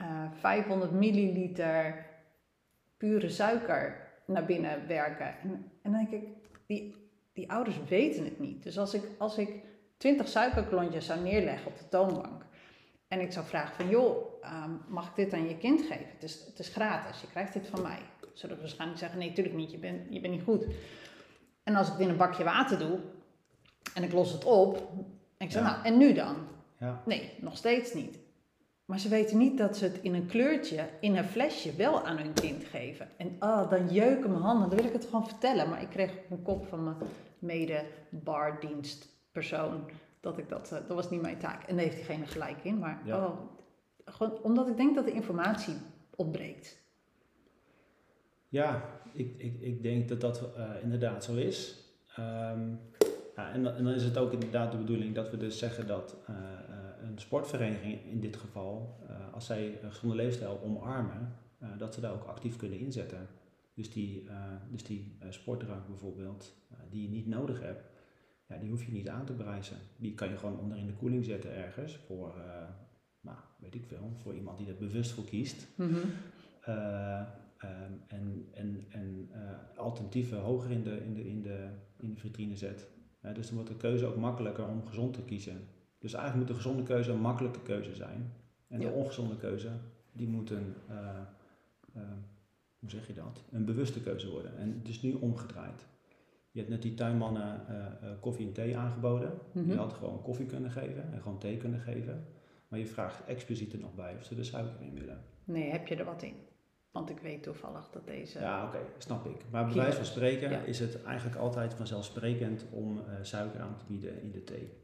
uh, 0.00 0.24
eh, 0.24 0.32
500 0.32 0.90
milliliter 0.90 2.06
pure 2.96 3.28
suiker 3.28 4.10
naar 4.26 4.44
binnen 4.44 4.86
werken. 4.86 5.26
En, 5.26 5.70
en 5.82 5.92
dan 5.92 5.92
denk 5.92 6.10
ik, 6.10 6.28
die, 6.66 6.94
die 7.32 7.50
ouders 7.50 7.76
weten 7.88 8.24
het 8.24 8.38
niet. 8.38 8.62
Dus 8.62 8.78
als 8.78 8.94
ik, 8.94 9.02
als 9.18 9.38
ik 9.38 9.50
20 9.96 10.28
suikerklontjes 10.28 11.06
zou 11.06 11.20
neerleggen 11.20 11.66
op 11.66 11.78
de 11.78 11.88
toonbank 11.88 12.44
en 13.08 13.20
ik 13.20 13.32
zou 13.32 13.46
vragen 13.46 13.74
van, 13.74 13.88
joh, 13.88 14.42
ehm, 14.42 14.70
mag 14.88 15.08
ik 15.08 15.14
dit 15.14 15.32
aan 15.32 15.48
je 15.48 15.56
kind 15.56 15.80
geven? 15.80 16.08
Het 16.14 16.22
is, 16.22 16.44
het 16.46 16.58
is 16.58 16.68
gratis, 16.68 17.20
je 17.20 17.26
krijgt 17.26 17.52
dit 17.52 17.66
van 17.66 17.82
mij. 17.82 17.98
Zullen 18.32 18.54
we 18.56 18.62
waarschijnlijk 18.62 19.00
zeggen, 19.00 19.18
nee, 19.18 19.28
natuurlijk 19.28 19.56
niet, 19.56 19.70
je 19.70 19.78
bent, 19.78 20.00
je 20.10 20.20
bent 20.20 20.32
niet 20.34 20.42
goed. 20.42 20.66
En 21.62 21.74
als 21.74 21.86
ik 21.86 21.92
het 21.92 22.02
in 22.02 22.08
een 22.08 22.16
bakje 22.16 22.44
water 22.44 22.78
doe 22.78 22.98
en 23.94 24.02
ik 24.02 24.12
los 24.12 24.32
het 24.32 24.44
op, 24.44 24.76
en 25.36 25.46
ik 25.46 25.52
zeg, 25.52 25.62
nou, 25.62 25.84
en 25.84 25.96
nu 25.96 26.12
dan? 26.12 26.36
Ja. 26.78 27.02
Nee, 27.06 27.32
nog 27.40 27.56
steeds 27.56 27.94
niet. 27.94 28.18
Maar 28.84 29.00
ze 29.00 29.08
weten 29.08 29.38
niet 29.38 29.58
dat 29.58 29.76
ze 29.76 29.84
het 29.84 29.98
in 30.02 30.14
een 30.14 30.26
kleurtje, 30.26 30.88
in 31.00 31.16
een 31.16 31.24
flesje 31.24 31.76
wel 31.76 32.04
aan 32.04 32.16
hun 32.16 32.32
kind 32.32 32.64
geven. 32.64 33.08
En 33.16 33.36
ah, 33.38 33.70
dan 33.70 33.88
jeuken 33.88 34.30
mijn 34.30 34.42
handen, 34.42 34.68
dan 34.68 34.78
wil 34.78 34.86
ik 34.86 34.92
het 34.92 35.04
gewoon 35.04 35.28
vertellen. 35.28 35.68
Maar 35.68 35.82
ik 35.82 35.88
kreeg 35.88 36.10
op 36.10 36.28
mijn 36.28 36.42
kop 36.42 36.66
van 36.66 36.84
mijn 36.84 36.96
mede-bardienstpersoon 37.38 39.90
dat 40.20 40.38
ik 40.38 40.48
dat, 40.48 40.70
uh, 40.72 40.78
dat 40.78 40.96
was 40.96 41.10
niet 41.10 41.22
mijn 41.22 41.38
taak. 41.38 41.62
En 41.62 41.74
daar 41.74 41.84
heeft 41.84 41.96
diegene 41.96 42.26
gelijk 42.26 42.64
in. 42.64 42.78
Maar 42.78 43.02
oh, 43.06 43.38
gewoon 44.04 44.42
omdat 44.42 44.68
ik 44.68 44.76
denk 44.76 44.94
dat 44.94 45.04
de 45.04 45.12
informatie 45.12 45.74
ontbreekt. 46.16 46.80
Ja, 48.48 48.82
ik, 49.12 49.34
ik, 49.38 49.60
ik 49.60 49.82
denk 49.82 50.08
dat 50.08 50.20
dat 50.20 50.42
uh, 50.56 50.70
inderdaad 50.82 51.24
zo 51.24 51.34
is. 51.34 51.76
Um, 52.18 52.80
ja, 53.36 53.52
en, 53.52 53.62
dan, 53.62 53.74
en, 53.74 53.84
dan 53.84 53.92
is 53.92 54.04
het 54.04 54.18
ook 54.18 54.32
inderdaad 54.32 54.72
de 54.72 54.78
bedoeling 54.78 55.14
dat 55.14 55.30
we 55.30 55.36
dus 55.36 55.58
zeggen 55.58 55.86
dat 55.86 56.16
uh, 56.30 56.36
een 57.12 57.18
sportvereniging 57.18 58.04
in 58.04 58.20
dit 58.20 58.36
geval, 58.36 59.00
als 59.32 59.46
zij 59.46 59.82
een 59.82 59.92
gezonde 59.92 60.16
leefstijl 60.16 60.60
omarmen, 60.62 61.36
dat 61.78 61.94
ze 61.94 62.00
daar 62.00 62.12
ook 62.12 62.24
actief 62.24 62.56
kunnen 62.56 62.78
inzetten. 62.78 63.26
Dus 63.74 63.92
die, 63.92 64.26
dus 64.70 64.84
die 64.84 65.16
sportdrank 65.28 65.86
bijvoorbeeld, 65.86 66.52
die 66.90 67.02
je 67.02 67.08
niet 67.08 67.26
nodig 67.26 67.60
hebt, 67.60 67.90
ja, 68.48 68.56
die 68.56 68.70
hoef 68.70 68.84
je 68.84 68.92
niet 68.92 69.08
aan 69.08 69.24
te 69.24 69.32
prijzen. 69.32 69.76
Die 69.96 70.14
kan 70.14 70.28
je 70.28 70.36
gewoon 70.36 70.58
onder 70.58 70.78
in 70.78 70.86
de 70.86 70.92
koeling 70.92 71.24
zetten 71.24 71.54
ergens 71.54 71.96
voor, 71.96 72.34
nou, 73.20 73.38
weet 73.58 73.74
ik 73.74 73.86
veel, 73.86 74.12
voor 74.22 74.34
iemand 74.34 74.58
die 74.58 74.68
er 74.68 74.76
bewust 74.76 75.10
voor 75.10 75.24
kiest. 75.24 75.66
Mm 75.76 76.00
en 78.08 78.46
en, 78.52 78.86
en 78.88 79.30
uh, 79.32 79.78
alternatieven 79.78 80.38
hoger 80.38 80.70
in 80.70 80.82
de, 80.82 81.04
in 81.04 81.14
de, 81.14 81.28
in 81.28 81.42
de, 81.42 81.68
in 82.00 82.14
de 82.14 82.20
vitrine 82.20 82.56
zet. 82.56 82.88
dus 83.34 83.46
dan 83.46 83.54
wordt 83.54 83.70
de 83.70 83.76
keuze 83.76 84.06
ook 84.06 84.16
makkelijker 84.16 84.68
om 84.68 84.86
gezond 84.86 85.14
te 85.14 85.22
kiezen. 85.22 85.68
Dus 86.02 86.12
eigenlijk 86.12 86.36
moet 86.36 86.56
de 86.56 86.62
gezonde 86.62 86.82
keuze 86.82 87.10
een 87.10 87.20
makkelijke 87.20 87.62
keuze 87.62 87.94
zijn. 87.94 88.32
En 88.68 88.80
de 88.80 88.88
ongezonde 88.88 89.36
keuze, 89.36 89.68
die 90.12 90.28
moet 90.28 90.50
een, 90.50 90.74
hoe 92.78 92.90
zeg 92.90 93.06
je 93.06 93.12
dat, 93.12 93.42
een 93.50 93.64
bewuste 93.64 94.00
keuze 94.00 94.30
worden. 94.30 94.58
En 94.58 94.78
het 94.78 94.88
is 94.88 95.02
nu 95.02 95.12
omgedraaid. 95.12 95.86
Je 96.50 96.58
hebt 96.58 96.70
net 96.70 96.82
die 96.82 96.94
tuinmannen 96.94 97.66
uh, 97.70 98.10
koffie 98.20 98.46
en 98.46 98.52
thee 98.52 98.76
aangeboden. 98.76 99.32
Mm 99.52 99.70
Je 99.70 99.76
had 99.76 99.92
gewoon 99.92 100.22
koffie 100.22 100.46
kunnen 100.46 100.70
geven 100.70 101.12
en 101.12 101.22
gewoon 101.22 101.38
thee 101.38 101.56
kunnen 101.56 101.80
geven. 101.80 102.26
Maar 102.68 102.78
je 102.78 102.86
vraagt 102.86 103.24
expliciet 103.26 103.72
er 103.72 103.78
nog 103.78 103.94
bij 103.94 104.14
of 104.16 104.24
ze 104.24 104.36
er 104.36 104.44
suiker 104.44 104.80
in 104.80 104.94
willen. 104.94 105.24
Nee, 105.44 105.70
heb 105.70 105.86
je 105.86 105.96
er 105.96 106.04
wat 106.04 106.22
in? 106.22 106.34
Want 106.90 107.10
ik 107.10 107.18
weet 107.18 107.42
toevallig 107.42 107.90
dat 107.90 108.06
deze. 108.06 108.38
Ja, 108.38 108.66
oké, 108.66 108.78
snap 108.98 109.26
ik. 109.26 109.44
Maar 109.50 109.64
bij 109.64 109.74
wijze 109.74 109.96
van 109.96 110.04
spreken 110.04 110.66
is 110.66 110.78
het 110.78 111.02
eigenlijk 111.02 111.36
altijd 111.36 111.74
vanzelfsprekend 111.74 112.66
om 112.70 113.00
suiker 113.22 113.60
aan 113.60 113.76
te 113.76 113.84
bieden 113.86 114.22
in 114.22 114.30
de 114.30 114.44
thee. 114.44 114.81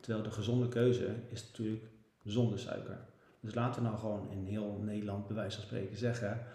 Terwijl 0.00 0.24
de 0.24 0.30
gezonde 0.30 0.68
keuze 0.68 1.14
is 1.28 1.46
natuurlijk 1.46 1.84
zonder 2.24 2.58
suiker. 2.58 2.98
Dus 3.40 3.54
laten 3.54 3.82
we 3.82 3.88
nou 3.88 4.00
gewoon 4.00 4.30
in 4.30 4.44
heel 4.44 4.80
Nederland 4.84 5.26
bij 5.26 5.36
wijze 5.36 5.56
van 5.56 5.66
spreken 5.66 5.96
zeggen 5.96 6.46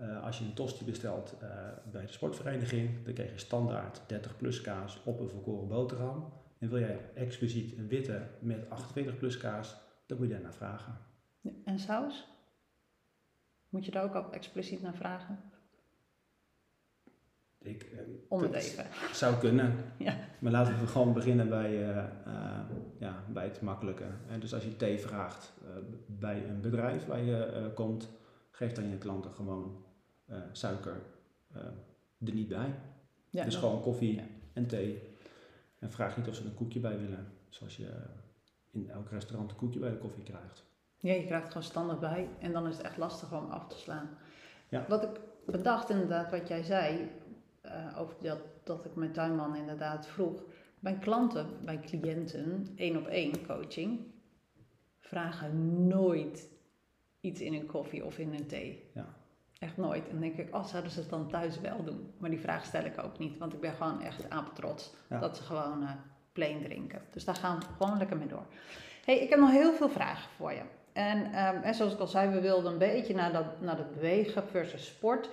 uh, 0.00 0.24
als 0.24 0.38
je 0.38 0.44
een 0.44 0.54
tosti 0.54 0.84
bestelt 0.84 1.34
uh, 1.42 1.48
bij 1.92 2.06
de 2.06 2.12
sportvereniging, 2.12 3.04
dan 3.04 3.14
krijg 3.14 3.32
je 3.32 3.38
standaard 3.38 4.00
30 4.06 4.36
plus 4.36 4.60
kaas 4.60 5.00
op 5.04 5.20
een 5.20 5.28
volkoren 5.28 5.68
boterham. 5.68 6.32
En 6.58 6.68
wil 6.68 6.78
jij 6.78 7.00
expliciet 7.14 7.78
een 7.78 7.88
witte 7.88 8.26
met 8.38 8.70
28 8.70 9.16
plus 9.18 9.38
kaas, 9.38 9.76
dan 10.06 10.18
moet 10.18 10.26
je 10.26 10.32
daar 10.32 10.42
naar 10.42 10.54
vragen. 10.54 10.98
En 11.64 11.78
saus? 11.78 12.28
Moet 13.68 13.84
je 13.84 13.90
daar 13.90 14.04
ook 14.04 14.14
al 14.14 14.32
expliciet 14.32 14.82
naar 14.82 14.94
vragen? 14.94 15.38
Ik, 17.64 17.90
uh, 17.92 18.00
Om 18.28 18.42
het 18.42 18.52
even. 18.52 18.86
Zou 19.12 19.36
kunnen. 19.36 19.74
ja. 19.98 20.16
Maar 20.38 20.52
laten 20.52 20.80
we 20.80 20.86
gewoon 20.86 21.12
beginnen 21.12 21.48
bij, 21.48 21.72
ja, 22.98 23.24
bij 23.32 23.44
het 23.44 23.60
makkelijke. 23.60 24.04
En 24.28 24.40
dus 24.40 24.54
als 24.54 24.64
je 24.64 24.76
thee 24.76 24.98
vraagt 24.98 25.52
bij 26.06 26.44
een 26.48 26.60
bedrijf 26.60 27.06
waar 27.06 27.22
je 27.22 27.70
komt, 27.74 28.08
geef 28.50 28.72
dan 28.72 28.88
je 28.88 28.98
klanten 28.98 29.30
gewoon 29.30 29.84
eh, 30.26 30.36
suiker 30.52 31.02
eh, 31.52 31.62
er 32.26 32.34
niet 32.34 32.48
bij. 32.48 32.74
Ja, 33.30 33.44
dus 33.44 33.56
gewoon 33.56 33.80
koffie 33.80 34.14
ja. 34.14 34.22
en 34.52 34.66
thee. 34.66 35.02
En 35.78 35.90
vraag 35.90 36.16
niet 36.16 36.28
of 36.28 36.34
ze 36.34 36.44
een 36.44 36.54
koekje 36.54 36.80
bij 36.80 36.98
willen. 36.98 37.32
Zoals 37.48 37.76
je 37.76 37.88
in 38.70 38.90
elk 38.90 39.10
restaurant 39.10 39.50
een 39.50 39.56
koekje 39.56 39.78
bij 39.78 39.90
de 39.90 39.98
koffie 39.98 40.22
krijgt. 40.22 40.64
Ja, 40.96 41.12
je 41.12 41.26
krijgt 41.26 41.46
gewoon 41.46 41.62
standaard 41.62 42.00
bij 42.00 42.28
en 42.38 42.52
dan 42.52 42.66
is 42.68 42.76
het 42.76 42.86
echt 42.86 42.96
lastig 42.96 43.32
om 43.32 43.50
af 43.50 43.68
te 43.68 43.78
slaan. 43.78 44.08
Ja. 44.68 44.84
Wat 44.88 45.02
ik 45.02 45.20
bedacht 45.46 45.90
inderdaad, 45.90 46.30
wat 46.30 46.48
jij 46.48 46.62
zei, 46.62 47.10
eh, 47.64 48.00
over 48.00 48.14
dat, 48.20 48.38
dat 48.64 48.84
ik 48.84 48.94
mijn 48.94 49.12
tuinman 49.12 49.56
inderdaad 49.56 50.06
vroeg. 50.06 50.42
Mijn 50.80 50.98
klanten, 50.98 51.46
mijn 51.64 51.80
cliënten, 51.80 52.72
één 52.76 52.96
op 52.96 53.06
één 53.06 53.46
coaching, 53.46 54.00
vragen 55.00 55.86
nooit 55.86 56.48
iets 57.20 57.40
in 57.40 57.54
een 57.54 57.66
koffie 57.66 58.04
of 58.04 58.18
in 58.18 58.34
een 58.34 58.46
thee. 58.46 58.90
Ja. 58.94 59.06
Echt 59.58 59.76
nooit. 59.76 60.04
En 60.04 60.10
dan 60.10 60.20
denk 60.20 60.36
ik, 60.36 60.54
oh, 60.54 60.64
zouden 60.64 60.90
ze 60.92 61.00
het 61.00 61.10
dan 61.10 61.28
thuis 61.28 61.60
wel 61.60 61.84
doen? 61.84 62.12
Maar 62.18 62.30
die 62.30 62.40
vraag 62.40 62.64
stel 62.64 62.84
ik 62.84 63.02
ook 63.04 63.18
niet, 63.18 63.38
want 63.38 63.52
ik 63.52 63.60
ben 63.60 63.72
gewoon 63.72 64.00
echt 64.02 64.30
apetrots 64.30 64.94
Ja. 65.08 65.18
dat 65.18 65.36
ze 65.36 65.42
gewoon 65.42 65.82
eh 65.82 65.90
plain 66.32 66.62
drinken. 66.62 67.02
Dus 67.10 67.24
daar 67.24 67.34
gaan 67.34 67.58
we 67.58 67.64
gewoon 67.78 67.98
lekker 67.98 68.16
mee 68.16 68.28
door. 68.28 68.46
hey, 69.04 69.18
ik 69.18 69.30
heb 69.30 69.38
nog 69.38 69.50
heel 69.50 69.72
veel 69.72 69.88
vragen 69.88 70.30
voor 70.36 70.52
je. 70.52 70.62
En, 70.92 71.32
ehm, 71.32 71.62
en 71.62 71.74
zoals 71.74 71.92
ik 71.92 71.98
al 71.98 72.06
zei, 72.06 72.30
we 72.30 72.40
wilden 72.40 72.72
een 72.72 72.78
beetje 72.78 73.14
naar 73.14 73.32
dat, 73.32 73.60
naar 73.60 73.76
dat 73.76 73.94
bewegen 73.94 74.46
versus 74.46 74.86
sport. 74.86 75.30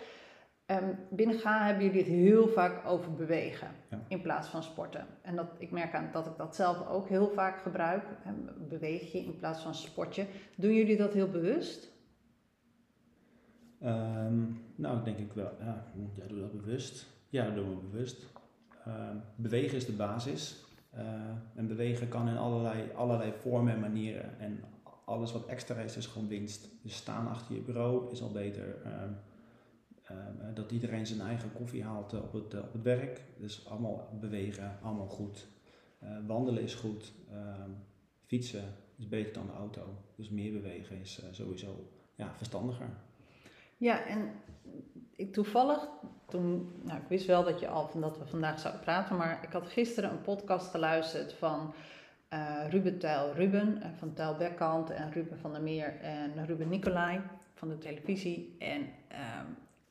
Ehm 0.72 0.94
binnen 1.10 1.40
GA 1.40 1.66
hebben 1.66 1.84
jullie 1.86 2.00
het 2.00 2.08
heel 2.12 2.48
vaak 2.48 2.86
over 2.86 3.13
bewegen 3.13 3.68
Ja. 3.90 4.00
in 4.08 4.22
plaats 4.22 4.48
van 4.48 4.63
sporten. 4.63 5.06
En 5.22 5.36
dat, 5.36 5.48
ik 5.58 5.72
merk 5.72 5.94
aan 5.94 6.10
dat 6.12 6.25
ik 6.25 6.38
dat 6.38 6.56
zelf 6.56 6.88
ook 6.88 7.08
heel 7.08 7.30
vaak 7.30 7.62
gebruik. 7.62 8.04
hè, 8.24 8.32
Beweeg 8.70 9.12
je 9.12 9.18
in 9.24 9.36
plaats 9.36 9.62
van 9.62 9.75
sportje. 9.75 10.25
Doen 10.58 10.74
jullie 10.74 10.98
dat 10.98 11.13
heel 11.13 11.30
bewust? 11.30 11.92
Ehm, 13.80 14.40
nou, 14.75 15.04
denk 15.04 15.18
ik 15.18 15.34
wel. 15.34 15.51
Ja, 15.60 15.84
jij 16.13 16.28
doet 16.28 16.40
dat 16.40 16.51
bewust. 16.51 17.08
Ja, 17.30 17.46
dat 17.46 17.56
doen 17.56 17.70
we 17.70 17.88
bewust. 17.90 18.25
Ehm, 18.86 19.16
bewegen 19.36 19.78
is 19.78 19.86
de 19.86 19.92
basis. 19.96 20.66
En 21.56 21.68
bewegen 21.68 22.08
kan 22.10 22.28
in 22.28 22.38
allerlei, 22.38 22.92
allerlei 22.96 23.32
vormen 23.40 23.74
en 23.74 23.80
manieren. 23.80 24.40
En 24.40 24.63
alles 25.06 25.32
wat 25.32 25.46
extra 25.46 25.75
is, 25.75 25.98
is 25.98 26.06
gewoon 26.06 26.28
winst. 26.28 26.68
Dus 26.84 26.96
staan 26.96 27.28
achter 27.28 27.56
je 27.56 27.62
bureau 27.62 28.12
is 28.12 28.22
al 28.22 28.32
beter. 28.32 28.82
Ehm, 28.84 29.12
ehm, 30.12 30.53
dat 30.53 30.72
iedereen 30.72 31.08
zijn 31.08 31.22
eigen 31.22 31.53
koffie 31.53 31.84
haalt 31.84 32.13
eh, 32.13 32.24
op, 32.24 32.34
het, 32.34 32.53
eh, 32.53 32.60
op 32.60 32.74
het 32.74 32.82
werk. 32.82 33.22
Dus 33.38 33.68
allemaal 33.70 34.18
bewegen, 34.20 34.77
allemaal 34.82 35.08
goed. 35.08 35.48
Eh, 36.01 36.10
wandelen 36.27 36.63
is 36.63 36.75
goed. 36.75 37.13
Ehm, 37.32 37.70
fietsen 38.25 38.63
is 38.98 39.08
beter 39.08 39.34
dan 39.34 39.46
de 39.46 39.51
auto. 39.51 39.98
Dus 40.15 40.30
meer 40.30 40.51
bewegen 40.51 41.00
is 41.00 41.20
eh, 41.22 41.27
sowieso 41.32 41.89
ja, 42.15 42.34
verstandiger. 42.36 42.89
Ja, 43.77 44.06
en 44.06 44.32
ik 45.15 45.34
toevallig, 45.34 45.88
toen, 46.27 46.72
nou 46.84 47.00
ik 47.00 47.08
wist 47.08 47.25
wel 47.25 47.44
dat, 47.44 47.60
je 47.60 47.68
al, 47.68 48.00
dat 48.00 48.18
we 48.18 48.25
vandaag 48.25 48.60
zouden 48.60 48.84
praten, 48.84 49.18
maar 49.18 49.44
ik 49.44 49.51
had 49.51 49.68
gisteren 49.68 50.12
een 50.12 50.22
podcast 50.22 50.70
geluisterd 50.70 51.34
van 51.34 51.74
Ruben 52.70 53.00
Tijl 53.00 53.34
Ruben, 53.34 53.82
van 53.98 54.13
Tijl 54.13 54.36
Bekkant 54.38 54.89
en 54.89 55.12
Ruben 55.12 55.38
van 55.38 55.51
der 55.51 55.62
Meer 55.62 56.00
en 56.00 56.46
Ruben 56.46 56.70
Nicolai 56.70 57.22
van 57.53 57.70
de 57.70 57.77
televisie. 57.77 58.56
En 58.60 58.89
ehm, 59.08 59.46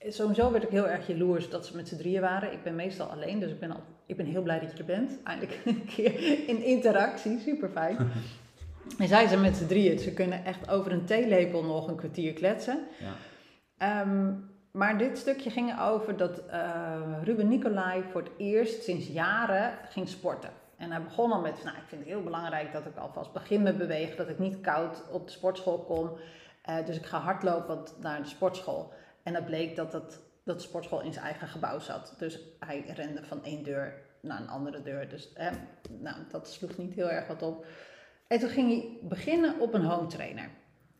sowieso 0.08 0.50
werd 0.50 0.64
ik 0.64 0.70
heel 0.70 0.88
erg 0.88 1.06
jaloers 1.06 1.50
dat 1.50 1.66
ze 1.66 1.76
met 1.76 1.88
z'n 1.88 1.96
drieën 1.96 2.20
waren. 2.20 2.52
Ik 2.52 2.62
ben 2.62 2.74
meestal 2.74 3.06
alleen, 3.06 3.40
dus 3.40 3.50
ik 3.50 3.60
ben, 3.60 3.70
al, 3.70 3.82
ik 4.06 4.16
ben 4.16 4.26
heel 4.26 4.42
blij 4.42 4.60
dat 4.60 4.72
je 4.72 4.78
er 4.78 4.84
bent. 4.84 5.22
Eindelijk 5.24 5.58
een 5.64 5.84
keer 5.84 6.48
in 6.48 6.62
interactie, 6.62 7.38
super 7.38 7.68
fijn. 7.68 7.96
En 8.98 9.08
zij 9.08 9.28
zijn 9.28 9.40
met 9.40 9.56
z'n 9.56 9.66
drieën, 9.66 9.98
ze 9.98 10.12
kunnen 10.12 10.44
echt 10.44 10.70
over 10.70 10.92
een 10.92 11.04
theelepel 11.04 11.64
nog 11.64 11.88
een 11.88 11.96
kwartier 11.96 12.32
kletsen. 12.32 12.78
Ja. 12.98 13.12
Ehm, 13.76 14.32
maar 14.72 14.98
dit 14.98 15.18
stukje 15.18 15.50
ging 15.50 15.80
over 15.80 16.16
dat 16.16 16.46
eh, 16.46 17.00
Ruben 17.22 17.48
Nicolai 17.48 18.02
voor 18.10 18.22
het 18.22 18.30
eerst 18.36 18.82
sinds 18.82 19.06
jaren 19.06 19.72
ging 19.88 20.08
sporten. 20.08 20.50
En 20.76 20.90
hij 20.90 21.02
begon 21.02 21.32
al 21.32 21.40
met, 21.40 21.64
nou, 21.64 21.76
ik 21.76 21.82
vind 21.86 22.00
het 22.00 22.10
heel 22.10 22.22
belangrijk 22.22 22.72
dat 22.72 22.86
ik 22.86 22.96
alvast 22.96 23.32
begin 23.32 23.62
met 23.62 23.78
bewegen, 23.78 24.16
dat 24.16 24.28
ik 24.28 24.38
niet 24.38 24.60
koud 24.60 25.02
op 25.10 25.26
de 25.26 25.32
sportschool 25.32 25.78
kom. 25.78 26.10
Eh, 26.62 26.86
dus 26.86 26.96
ik 26.96 27.06
ga 27.06 27.18
hardlopen 27.18 27.82
naar 28.00 28.22
de 28.22 28.28
sportschool. 28.28 28.92
En 29.30 29.36
dat 29.36 29.44
bleek 29.44 29.76
dat, 29.76 29.92
dat 29.92 30.20
de 30.44 30.58
sportschool 30.58 31.00
in 31.02 31.12
zijn 31.12 31.24
eigen 31.24 31.48
gebouw 31.48 31.78
zat. 31.78 32.14
Dus 32.18 32.38
hij 32.58 32.84
rende 32.94 33.24
van 33.24 33.44
één 33.44 33.62
deur 33.62 33.92
naar 34.20 34.40
een 34.40 34.48
andere 34.48 34.82
deur. 34.82 35.08
Dus 35.08 35.32
nou, 35.90 36.16
dat 36.30 36.48
sloeg 36.48 36.76
niet 36.76 36.94
heel 36.94 37.10
erg 37.10 37.26
wat 37.26 37.42
op. 37.42 37.66
En 38.26 38.38
toen 38.38 38.48
ging 38.48 38.68
hij 38.70 38.98
beginnen 39.08 39.58
op 39.60 39.74
een 39.74 39.84
home 39.84 40.06
trainer. 40.06 40.48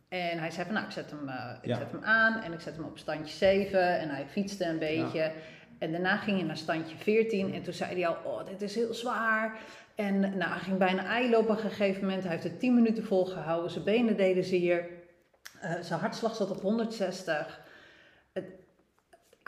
En 0.09 0.39
hij 0.39 0.51
zei 0.51 0.65
van, 0.65 0.73
nou, 0.73 0.85
ik 0.85 0.91
zet 0.91 1.11
hem, 1.11 1.29
eh, 1.29 1.51
ik 1.61 1.67
Ja. 1.67 1.77
zet 1.77 1.91
hem 1.91 2.03
aan 2.03 2.41
en 2.41 2.53
ik 2.53 2.59
zet 2.59 2.75
hem 2.75 2.85
op 2.85 2.97
standje 2.97 3.35
7 3.35 3.99
en 3.99 4.09
hij 4.09 4.25
fietste 4.27 4.65
een 4.65 4.79
beetje. 4.79 5.31
En 5.79 5.91
daarna 5.91 6.17
ging 6.17 6.37
hij 6.37 6.45
naar 6.47 6.57
standje 6.57 6.95
14 6.97 7.53
en 7.53 7.61
toen 7.63 7.73
zei 7.73 7.93
hij 7.93 8.07
al, 8.07 8.31
oh, 8.31 8.45
dit 8.45 8.61
is 8.61 8.75
heel 8.75 8.93
zwaar. 8.93 9.59
En 9.95 10.19
nou, 10.19 10.51
hij 10.51 10.59
ging 10.59 10.77
bijna 10.77 11.05
eilopen 11.05 11.51
op 11.57 11.63
een 11.63 11.69
gegeven 11.69 12.01
moment. 12.05 12.23
Hij 12.23 12.31
heeft 12.31 12.43
het 12.43 12.59
10 12.59 12.73
minuten 12.73 13.03
volgehouden, 13.03 13.71
zijn 13.71 13.83
benen 13.83 14.17
deden 14.17 14.43
zeer. 14.43 14.85
Eh, 15.61 15.73
zijn 15.81 15.99
hartslag 15.99 16.35
zat 16.35 16.51
op 16.51 16.61
160. 16.61 17.69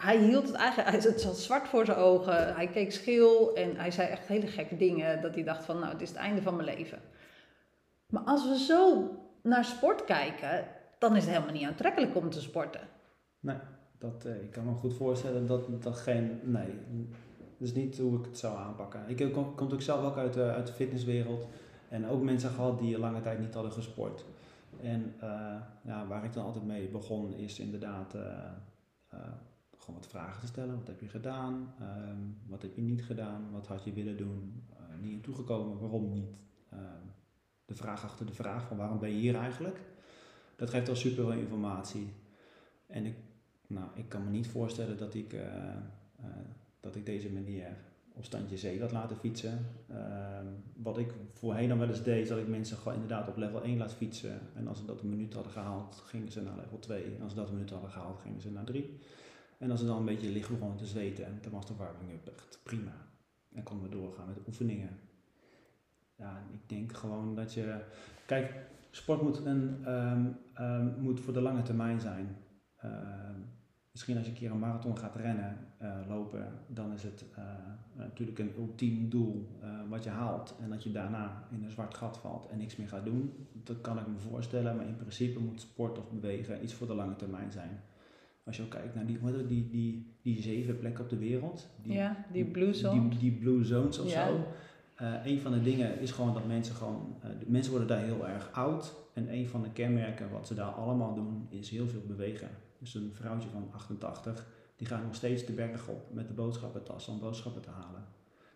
Hij 0.04 0.18
hield 0.18 0.48
het 0.48 0.56
eigenlijk, 0.56 1.04
het 1.04 1.22
zat 1.22 1.38
zwart 1.38 1.68
voor 1.68 1.86
zijn 1.86 1.98
ogen. 1.98 2.56
Hij 2.56 2.68
keek 2.68 2.92
scheel 2.92 3.56
en 3.56 3.76
hij 3.76 3.92
zei 3.92 4.10
echt 4.10 4.28
hele 4.28 4.48
gekke 4.48 4.78
dingen. 4.78 5.22
Dat 5.22 5.36
hij 5.36 5.44
dacht 5.44 5.66
van, 5.66 5.80
nou, 5.80 5.92
het 5.92 6.02
is 6.02 6.10
het 6.10 6.18
einde 6.18 6.42
van 6.42 6.56
mijn 6.56 6.78
leven. 6.78 7.00
Maar 8.10 8.22
als 8.24 8.48
we 8.50 8.58
zo 8.58 9.10
naar 9.44 9.66
sport 9.66 10.04
kijken, 10.04 10.66
dan 11.00 11.16
is 11.16 11.24
het 11.26 11.34
helemaal 11.34 11.54
niet 11.54 11.68
aantrekkelijk 11.68 12.16
om 12.16 12.30
te 12.30 12.42
sporten. 12.42 12.82
Nee, 13.40 13.58
dat, 13.98 14.26
eh, 14.26 14.42
ik 14.42 14.52
kan 14.52 14.66
me 14.66 14.74
goed 14.74 14.94
voorstellen 14.94 15.48
dat 15.48 15.84
dat 15.84 15.98
geen. 15.98 16.40
Nee, 16.44 16.68
dat 17.58 17.68
is 17.68 17.74
niet 17.74 17.98
hoe 17.98 18.20
ik 18.20 18.26
het 18.26 18.38
zou 18.38 18.58
aanpakken. 18.58 19.04
Ik 19.08 19.20
heb- 19.20 19.34
kom, 19.34 19.56
kom 19.56 19.72
ook 19.72 19.82
zelf 19.82 20.06
ook 20.06 20.18
uit 20.18 20.34
de, 20.34 20.44
uit 20.52 20.68
de 20.68 20.74
fitnesswereld. 20.74 21.48
En 21.90 22.08
ook 22.08 22.22
mensen 22.22 22.50
gehad 22.50 22.80
die 22.80 23.00
lange 23.00 23.22
tijd 23.22 23.40
niet 23.40 23.54
hadden 23.54 23.72
gesport. 23.72 24.26
En 24.82 25.16
eh, 25.20 25.56
ja, 25.82 26.08
waar 26.08 26.24
ik 26.24 26.34
dan 26.34 26.46
altijd 26.46 26.66
mee 26.66 26.88
begon, 26.88 27.34
is 27.34 27.60
inderdaad 27.60 28.14
eh, 28.14 28.22
eh, 29.10 29.20
gewoon 29.84 30.00
wat 30.00 30.10
vragen 30.10 30.40
te 30.42 30.48
stellen. 30.48 30.76
Wat 30.76 30.88
heb 30.88 31.00
je 31.00 31.08
gedaan? 31.08 31.74
Ehm, 31.80 32.18
wat 32.48 32.62
heb 32.62 32.76
je 32.76 32.82
niet 32.82 33.04
gedaan? 33.04 33.52
Wat 33.52 33.68
had 33.68 33.84
je 33.84 33.94
willen 33.94 34.18
doen? 34.18 34.64
Eh, 34.70 35.02
niet 35.02 35.12
naartoe 35.12 35.36
gekomen, 35.36 35.80
waarom 35.80 36.10
niet? 36.10 36.30
Ehm, 36.70 37.06
de 37.66 37.76
vraag 37.76 38.04
achter 38.04 38.26
de 38.26 38.34
vraag 38.34 38.68
van 38.68 38.78
waarom 38.78 39.00
ben 39.00 39.10
je 39.10 39.20
hier 39.20 39.36
eigenlijk? 39.36 39.80
Dat 40.56 40.70
geeft 40.70 40.90
al 40.90 40.96
super 40.96 41.24
veel 41.24 41.40
informatie. 41.40 42.08
En 42.88 43.06
ik, 43.06 43.16
nou, 43.68 43.88
ik 43.96 44.10
kan 44.10 44.24
me 44.24 44.30
niet 44.30 44.48
voorstellen 44.48 44.98
dat 44.98 45.14
ik, 45.14 45.34
eh, 45.34 45.70
eh, 46.16 46.26
dat 46.80 46.96
ik 46.96 47.06
deze 47.06 47.30
manier 47.30 47.78
op 48.14 48.26
standje 48.26 48.58
7 48.58 48.82
had 48.82 48.92
laten 48.92 49.18
fietsen. 49.18 49.66
Ehm, 49.90 50.46
wat 50.76 50.98
ik 50.98 51.14
voorheen 51.34 51.70
dan 51.70 51.80
wel 51.80 51.90
eens 51.90 52.04
deed, 52.04 52.22
is 52.22 52.30
dat 52.30 52.38
ik 52.38 52.48
mensen 52.48 52.78
gewoon 52.78 52.94
inderdaad 52.94 53.28
op 53.28 53.38
level 53.38 53.64
1 53.64 53.78
laat 53.78 53.94
fietsen. 53.94 54.40
En 54.56 54.68
als 54.68 54.78
ze 54.78 54.86
dat 54.86 55.02
een 55.02 55.10
minuut 55.10 55.34
hadden 55.34 55.52
gehaald, 55.52 55.96
gingen 56.06 56.32
ze 56.32 56.42
naar 56.42 56.58
level 56.58 56.80
2. 56.80 57.04
En 57.04 57.22
als 57.22 57.32
ze 57.32 57.38
dat 57.38 57.48
een 57.48 57.54
minuut 57.54 57.70
hadden 57.70 57.90
gehaald, 57.90 58.20
gingen 58.20 58.42
ze 58.42 58.52
naar 58.52 58.64
3. 58.64 59.00
En 59.64 59.72
als 59.72 59.80
ze 59.80 59.86
dan 59.86 59.98
een 59.98 60.06
beetje 60.06 60.30
licht 60.30 60.50
begonnen 60.50 60.78
te 60.78 60.86
zweten, 60.86 61.26
en 61.26 61.38
dan 61.42 61.52
was 61.52 61.66
de 61.66 61.76
warming-up 61.76 62.28
echt 62.28 62.60
prima. 62.64 62.92
En 63.54 63.64
konden 63.64 63.90
we 63.90 63.96
doorgaan 63.96 64.26
met 64.28 64.36
de 64.36 64.44
oefeningen. 64.48 64.90
Ja, 66.16 66.44
ik 66.52 66.70
denk 66.70 66.94
gewoon 66.94 67.36
dat 67.36 67.54
je... 67.54 67.84
Kijk, 68.26 68.54
sport 68.92 69.22
moet, 69.22 69.46
een, 69.46 69.86
ehm, 69.86 70.26
ehm, 70.54 71.00
moet 71.00 71.20
voor 71.20 71.34
de 71.34 71.42
lange 71.42 71.62
termijn 71.62 72.00
zijn. 72.00 72.38
Ehm, 72.78 73.40
misschien 73.92 74.18
als 74.18 74.26
je 74.26 74.32
een 74.32 74.38
keer 74.38 74.52
een 74.52 74.60
marathon 74.60 74.98
gaat 74.98 75.16
rennen, 75.16 75.58
eh, 75.78 75.98
lopen, 76.08 76.48
dan 76.68 76.94
is 76.94 77.04
het 77.04 77.26
eh, 77.36 77.44
natuurlijk 77.94 78.40
een 78.40 78.54
ultiem 78.58 79.10
doel 79.10 79.58
eh, 79.62 79.70
wat 79.90 80.04
je 80.04 80.10
haalt. 80.10 80.56
En 80.62 80.70
dat 80.70 80.84
je 80.84 80.92
daarna 80.92 81.48
in 81.52 81.64
een 81.64 81.72
zwart 81.72 81.94
gat 81.94 82.18
valt 82.18 82.48
en 82.48 82.58
niks 82.58 82.76
meer 82.76 82.88
gaat 82.88 83.06
doen. 83.06 83.48
Dat 83.64 83.82
kan 83.82 84.00
ik 84.00 84.08
me 84.08 84.18
voorstellen, 84.18 84.76
maar 84.76 84.88
in 84.88 84.98
principe 84.98 85.40
moet 85.40 85.62
sport 85.62 85.98
of 85.98 86.12
bewegen 86.12 86.64
iets 86.64 86.74
voor 86.74 86.88
de 86.88 86.96
lange 86.96 87.16
termijn 87.16 87.52
zijn. 87.52 87.82
Als 88.44 88.58
je 88.58 88.64
ook 88.64 88.70
kijkt 88.70 88.96
naar 88.96 89.06
die, 89.06 89.20
die, 89.48 89.70
die, 89.70 90.16
die 90.22 90.42
zeven 90.42 90.80
plekken 90.80 91.04
op 91.04 91.10
de 91.10 91.18
wereld. 91.18 91.68
Die, 91.82 91.94
ja, 91.94 92.26
die 92.32 92.46
blue 92.46 92.74
zone. 92.74 93.10
Die, 93.10 93.20
die 93.20 93.32
blue 93.32 93.64
zones 93.64 94.00
of 94.00 94.12
Ja. 94.12 94.28
zo. 94.28 94.46
Eh, 94.96 95.26
een 95.26 95.40
van 95.40 95.52
de 95.52 95.62
dingen 95.62 96.00
is 96.00 96.12
gewoon 96.12 96.34
dat 96.34 96.48
mensen 96.48 96.76
gewoon, 96.76 97.16
eh, 97.22 97.30
de 97.40 97.46
mensen 97.48 97.72
worden 97.72 97.90
daar 97.90 98.04
heel 98.06 98.28
erg 98.28 98.52
oud. 98.52 98.96
En 99.14 99.34
een 99.34 99.48
van 99.48 99.62
de 99.62 99.72
kenmerken 99.72 100.32
wat 100.32 100.48
ze 100.48 100.54
daar 100.54 100.72
allemaal 100.72 101.14
doen, 101.16 101.48
is 101.50 101.70
heel 101.70 101.88
veel 101.88 102.04
bewegen. 102.08 102.50
Dus 102.80 102.94
een 102.94 103.12
vrouwtje 103.14 103.50
van 103.50 103.68
88, 103.72 104.48
die 104.76 104.88
gaat 104.88 105.04
nog 105.04 105.16
steeds 105.16 105.46
de 105.46 105.54
berg 105.54 105.88
op 105.88 106.14
met 106.14 106.28
de 106.28 106.34
boodschappentas 106.34 107.08
om 107.08 107.20
boodschappen 107.20 107.62
te 107.62 107.70
halen. 107.70 108.04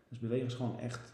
Dus 0.09 0.19
bewegen 0.19 0.45
is 0.45 0.53
gewoon 0.53 0.79
echt, 0.79 1.13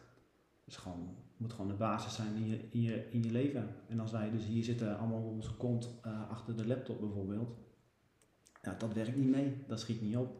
is 0.65 0.75
gewoon, 0.75 1.15
moet 1.37 1.51
gewoon 1.53 1.67
de 1.67 1.73
basis 1.73 2.15
zijn 2.15 2.35
in 2.35 2.47
je, 2.47 2.59
in 2.69 2.81
je, 2.81 3.07
in 3.11 3.23
je 3.23 3.31
leven. 3.31 3.67
En 3.87 3.99
als 3.99 4.11
wij 4.11 4.31
dus 4.31 4.45
hier 4.45 4.63
zitten, 4.63 4.97
allemaal 4.97 5.19
op 5.21 5.31
onze 5.31 5.53
kont 5.53 5.89
eh, 6.01 6.29
achter 6.29 6.55
de 6.57 6.67
laptop 6.67 6.99
bijvoorbeeld, 6.99 7.55
ja, 8.63 8.75
dat 8.77 8.93
werkt 8.93 9.15
niet 9.15 9.29
mee, 9.29 9.53
dat 9.67 9.79
schiet 9.79 10.01
niet 10.01 10.15
op. 10.17 10.35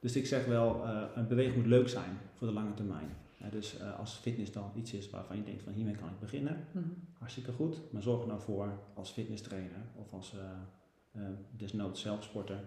Dus 0.00 0.16
ik 0.16 0.26
zeg 0.26 0.44
wel, 0.46 0.84
eh, 0.84 1.02
een 1.14 1.28
bewegen 1.28 1.56
moet 1.56 1.66
leuk 1.66 1.88
zijn 1.88 2.18
voor 2.34 2.46
de 2.46 2.52
lange 2.52 2.74
termijn. 2.74 3.08
Dus 3.50 3.78
eh, 3.78 3.98
als 3.98 4.14
fitness 4.14 4.52
dan 4.52 4.70
iets 4.74 4.92
is 4.92 5.10
waarvan 5.10 5.36
je 5.36 5.42
denkt 5.44 5.62
van 5.62 5.72
hiermee 5.72 5.96
kan 5.96 6.08
ik 6.08 6.18
beginnen, 6.20 6.66
Mhm. 6.72 6.84
hartstikke 7.18 7.52
goed. 7.52 7.92
Maar 7.92 8.02
zorg 8.02 8.20
er 8.20 8.26
nou 8.28 8.40
voor 8.40 8.78
als 8.94 9.10
fitnesstrainer 9.10 9.80
of 9.96 10.12
als 10.12 10.34
eh, 10.34 11.22
desnoods 11.56 12.00
zelf 12.00 12.22
sporten. 12.24 12.60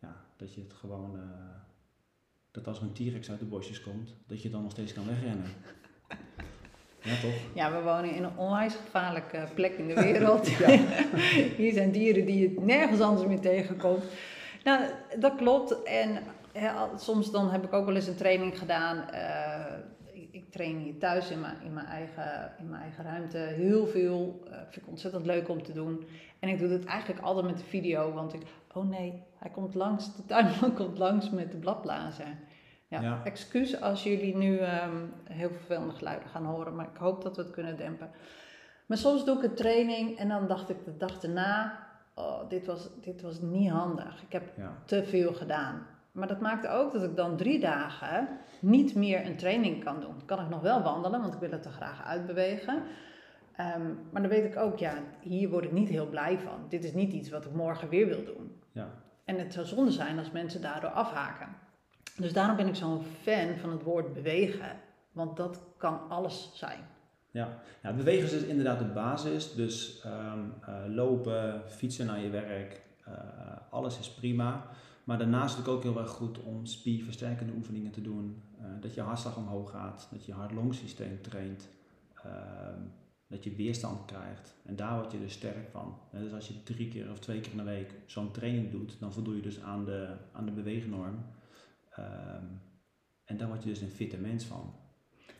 Ja, 0.00 0.24
dat 0.36 0.54
je 0.54 0.60
het 0.60 0.72
gewoon, 0.72 1.18
dat 2.50 2.66
als 2.66 2.78
er 2.78 2.84
een 2.84 2.92
T-Rex 2.92 3.30
uit 3.30 3.38
de 3.38 3.44
bosjes 3.44 3.80
komt, 3.80 4.14
dat 4.26 4.42
je 4.42 4.50
dan 4.50 4.62
nog 4.62 4.70
steeds 4.70 4.92
kan 4.92 5.06
wegrennen. 5.06 5.46
Ja, 7.08 7.20
toch? 7.20 7.34
Ja, 7.52 7.72
we 7.72 7.82
wonen 7.82 8.14
in 8.14 8.24
een 8.24 8.36
onwijs 8.36 8.74
gevaarlijke 8.74 9.44
plek 9.54 9.72
in 9.72 9.88
de 9.88 9.94
wereld. 10.10 10.48
Hier 11.56 11.72
zijn 11.72 11.90
dieren 11.90 12.24
die 12.24 12.38
je 12.40 12.60
nergens 12.60 13.00
anders 13.00 13.26
meer 13.26 13.40
tegenkomt. 13.40 14.04
Nou, 14.64 14.82
dat 15.18 15.34
klopt. 15.36 15.82
En 15.82 16.18
soms 16.96 17.30
dan 17.30 17.50
heb 17.50 17.64
ik 17.64 17.72
ook 17.72 17.86
wel 17.86 17.94
eens 17.94 18.06
een 18.06 18.16
training 18.16 18.58
gedaan. 18.58 19.04
Uh, 19.12 19.64
ik, 20.12 20.28
ik, 20.30 20.50
train 20.50 20.76
hier 20.76 20.98
thuis 20.98 21.30
in 21.30 21.40
mijn, 21.40 21.56
in, 21.64 21.72
mijn 21.72 21.86
eigen, 21.86 22.52
in 22.58 22.68
mijn 22.68 22.82
eigen 22.82 23.04
ruimte 23.04 23.38
heel 23.38 23.86
veel. 23.86 24.42
Uh, 24.46 24.54
vind 24.54 24.76
ik 24.84 24.88
ontzettend 24.88 25.26
leuk 25.26 25.48
om 25.48 25.62
te 25.62 25.72
doen. 25.72 26.06
En 26.38 26.48
ik 26.48 26.58
doe 26.58 26.68
het 26.68 26.84
eigenlijk 26.84 27.20
altijd 27.20 27.46
met 27.46 27.58
de 27.58 27.64
video. 27.64 28.12
Want 28.12 28.34
ik, 28.34 28.42
oh 28.72 28.88
nee, 28.88 29.22
hij 29.38 29.50
komt 29.50 29.74
langs, 29.74 30.16
de 30.16 30.26
tuinman 30.26 30.74
komt 30.84 30.98
langs 30.98 31.30
met 31.30 31.52
de 31.52 31.58
bladblazer. 31.58 32.36
Ja, 32.88 33.00
ja. 33.00 33.20
excuus 33.24 33.80
als 33.80 34.02
jullie 34.02 34.36
nu 34.36 34.60
um, 34.60 35.12
heel 35.24 35.50
vervelende 35.50 35.94
geluiden 35.94 36.28
gaan 36.28 36.44
horen, 36.44 36.74
maar 36.74 36.88
ik 36.92 36.96
hoop 36.96 37.22
dat 37.22 37.36
we 37.36 37.42
het 37.42 37.50
kunnen 37.50 37.76
dempen. 37.76 38.10
Maar 38.86 38.98
soms 38.98 39.24
doe 39.24 39.36
ik 39.36 39.42
een 39.42 39.54
training 39.54 40.18
en 40.18 40.28
dan 40.28 40.46
dacht 40.46 40.68
ik 40.68 40.84
de 40.84 40.96
dag 40.96 41.22
erna, 41.22 41.86
oh, 42.14 42.48
dit 42.48 42.66
was, 42.66 42.88
dit 43.00 43.22
was 43.22 43.40
niet 43.40 43.70
handig. 43.70 44.22
Ik 44.22 44.32
heb 44.32 44.52
te 44.84 45.04
veel 45.04 45.34
gedaan. 45.34 45.86
Maar 46.12 46.28
dat 46.28 46.40
maakte 46.40 46.68
ook 46.68 46.92
dat 46.92 47.02
ik 47.02 47.16
dan 47.16 47.36
drie 47.36 47.60
dagen 47.60 48.28
niet 48.60 48.94
meer 48.94 49.26
een 49.26 49.36
training 49.36 49.84
kan 49.84 50.00
doen. 50.00 50.24
Kan 50.24 50.40
ik 50.40 50.48
nog 50.48 50.60
wel 50.60 50.82
wandelen, 50.82 51.20
want 51.20 51.34
ik 51.34 51.40
wil 51.40 51.50
het 51.50 51.64
er 51.64 51.70
graag 51.70 52.04
uitbewegen. 52.04 52.82
Um, 53.76 53.98
maar 54.10 54.22
dan 54.22 54.30
weet 54.30 54.44
ik 54.44 54.56
ook, 54.56 54.78
ja, 54.78 54.92
hier 55.20 55.48
word 55.48 55.64
ik 55.64 55.72
niet 55.72 55.88
heel 55.88 56.08
blij 56.08 56.38
van. 56.38 56.64
Dit 56.68 56.84
is 56.84 56.92
niet 56.92 57.12
iets 57.12 57.30
wat 57.30 57.44
ik 57.44 57.52
morgen 57.52 57.88
weer 57.88 58.06
wil 58.06 58.24
doen. 58.24 58.62
Ja. 58.72 58.88
En 59.24 59.38
het 59.38 59.52
zou 59.52 59.66
zonde 59.66 59.90
zijn 59.90 60.18
als 60.18 60.30
mensen 60.30 60.62
daardoor 60.62 60.90
afhaken. 60.90 61.48
Dus 62.18 62.32
daarom 62.32 62.56
ben 62.56 62.66
ik 62.66 62.74
zo'n 62.74 63.02
fan 63.22 63.56
van 63.56 63.70
het 63.70 63.82
woord 63.82 64.12
bewegen. 64.12 64.76
Want 65.12 65.36
dat 65.36 65.62
kan 65.76 66.08
alles 66.08 66.50
zijn. 66.54 66.80
Ja, 67.30 67.60
ja 67.82 67.92
bewegen 67.92 68.24
is 68.24 68.30
dus 68.30 68.42
inderdaad 68.42 68.78
de 68.78 68.84
basis. 68.84 69.54
Dus 69.54 70.04
um, 70.06 70.54
uh, 70.68 70.94
lopen, 70.94 71.62
fietsen 71.66 72.06
naar 72.06 72.20
je 72.20 72.30
werk, 72.30 72.82
uh, 73.08 73.14
alles 73.70 73.98
is 73.98 74.10
prima. 74.10 74.66
Maar 75.04 75.18
daarnaast 75.18 75.52
is 75.52 75.58
het 75.58 75.68
ook 75.68 75.82
heel 75.82 75.98
erg 75.98 76.10
goed 76.10 76.42
om 76.42 76.66
spierversterkende 76.66 77.52
oefeningen 77.52 77.90
te 77.90 78.02
doen. 78.02 78.42
Uh, 78.60 78.66
dat 78.80 78.94
je 78.94 79.00
hartslag 79.00 79.36
omhoog 79.36 79.70
gaat, 79.70 80.08
dat 80.10 80.24
je 80.24 80.32
hart-longsysteem 80.32 81.22
traint. 81.22 81.68
Ehm, 82.14 82.80
dat 83.28 83.44
je 83.44 83.54
weerstand 83.54 84.04
krijgt. 84.04 84.54
En 84.64 84.76
daar 84.76 84.98
word 84.98 85.12
je 85.12 85.20
dus 85.20 85.32
sterk 85.32 85.68
van. 85.70 85.98
dus 86.10 86.32
als 86.32 86.48
je 86.48 86.62
drie 86.62 86.88
keer 86.88 87.10
of 87.10 87.18
twee 87.18 87.40
keer 87.40 87.50
in 87.50 87.58
de 87.58 87.64
week 87.64 87.94
zo'n 88.06 88.30
training 88.30 88.70
doet, 88.70 88.96
dan 89.00 89.12
voldoe 89.12 89.36
je 89.36 89.42
dus 89.42 89.62
aan 89.62 89.84
de, 89.84 90.08
aan 90.32 90.44
de 90.44 90.52
beweegnorm. 90.52 91.24
Um, 91.98 92.60
en 93.24 93.36
daar 93.36 93.48
word 93.48 93.62
je 93.62 93.68
dus 93.68 93.80
een 93.80 93.88
fitte 93.88 94.16
mens 94.16 94.44
van. 94.44 94.74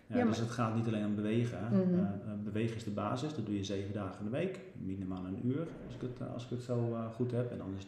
Ja, 0.07 0.25
Dus 0.25 0.39
het 0.39 0.51
gaat 0.51 0.75
niet 0.75 0.87
alleen 0.87 1.05
om 1.05 1.15
bewegen. 1.15 1.59
Mm 1.71 1.83
-hmm. 1.83 1.95
uh, 1.99 2.45
bewegen 2.45 2.77
is 2.77 2.85
de 2.85 2.91
basis, 2.91 3.35
dat 3.35 3.47
doe 3.47 3.57
je 3.57 3.65
zeven 3.65 3.93
dagen 3.93 4.19
in 4.19 4.25
de 4.25 4.31
week, 4.31 4.61
minimaal 4.75 5.25
een 5.25 5.47
uur, 5.47 5.67
als 5.87 5.95
ik 5.95 6.01
het, 6.01 6.29
als 6.33 6.45
ik 6.45 6.51
het 6.51 6.63
zo 6.63 6.93
uh, 6.93 7.07
goed 7.15 7.31
heb. 7.31 7.51
En 7.51 7.59
dan 7.59 7.75
is 7.77 7.87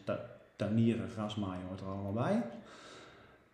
tuinieren, 0.55 1.09
grasmaaien 1.09 1.67
hoort 1.67 1.79
er 1.79 1.85
allemaal 1.85 2.13
bij. 2.13 2.43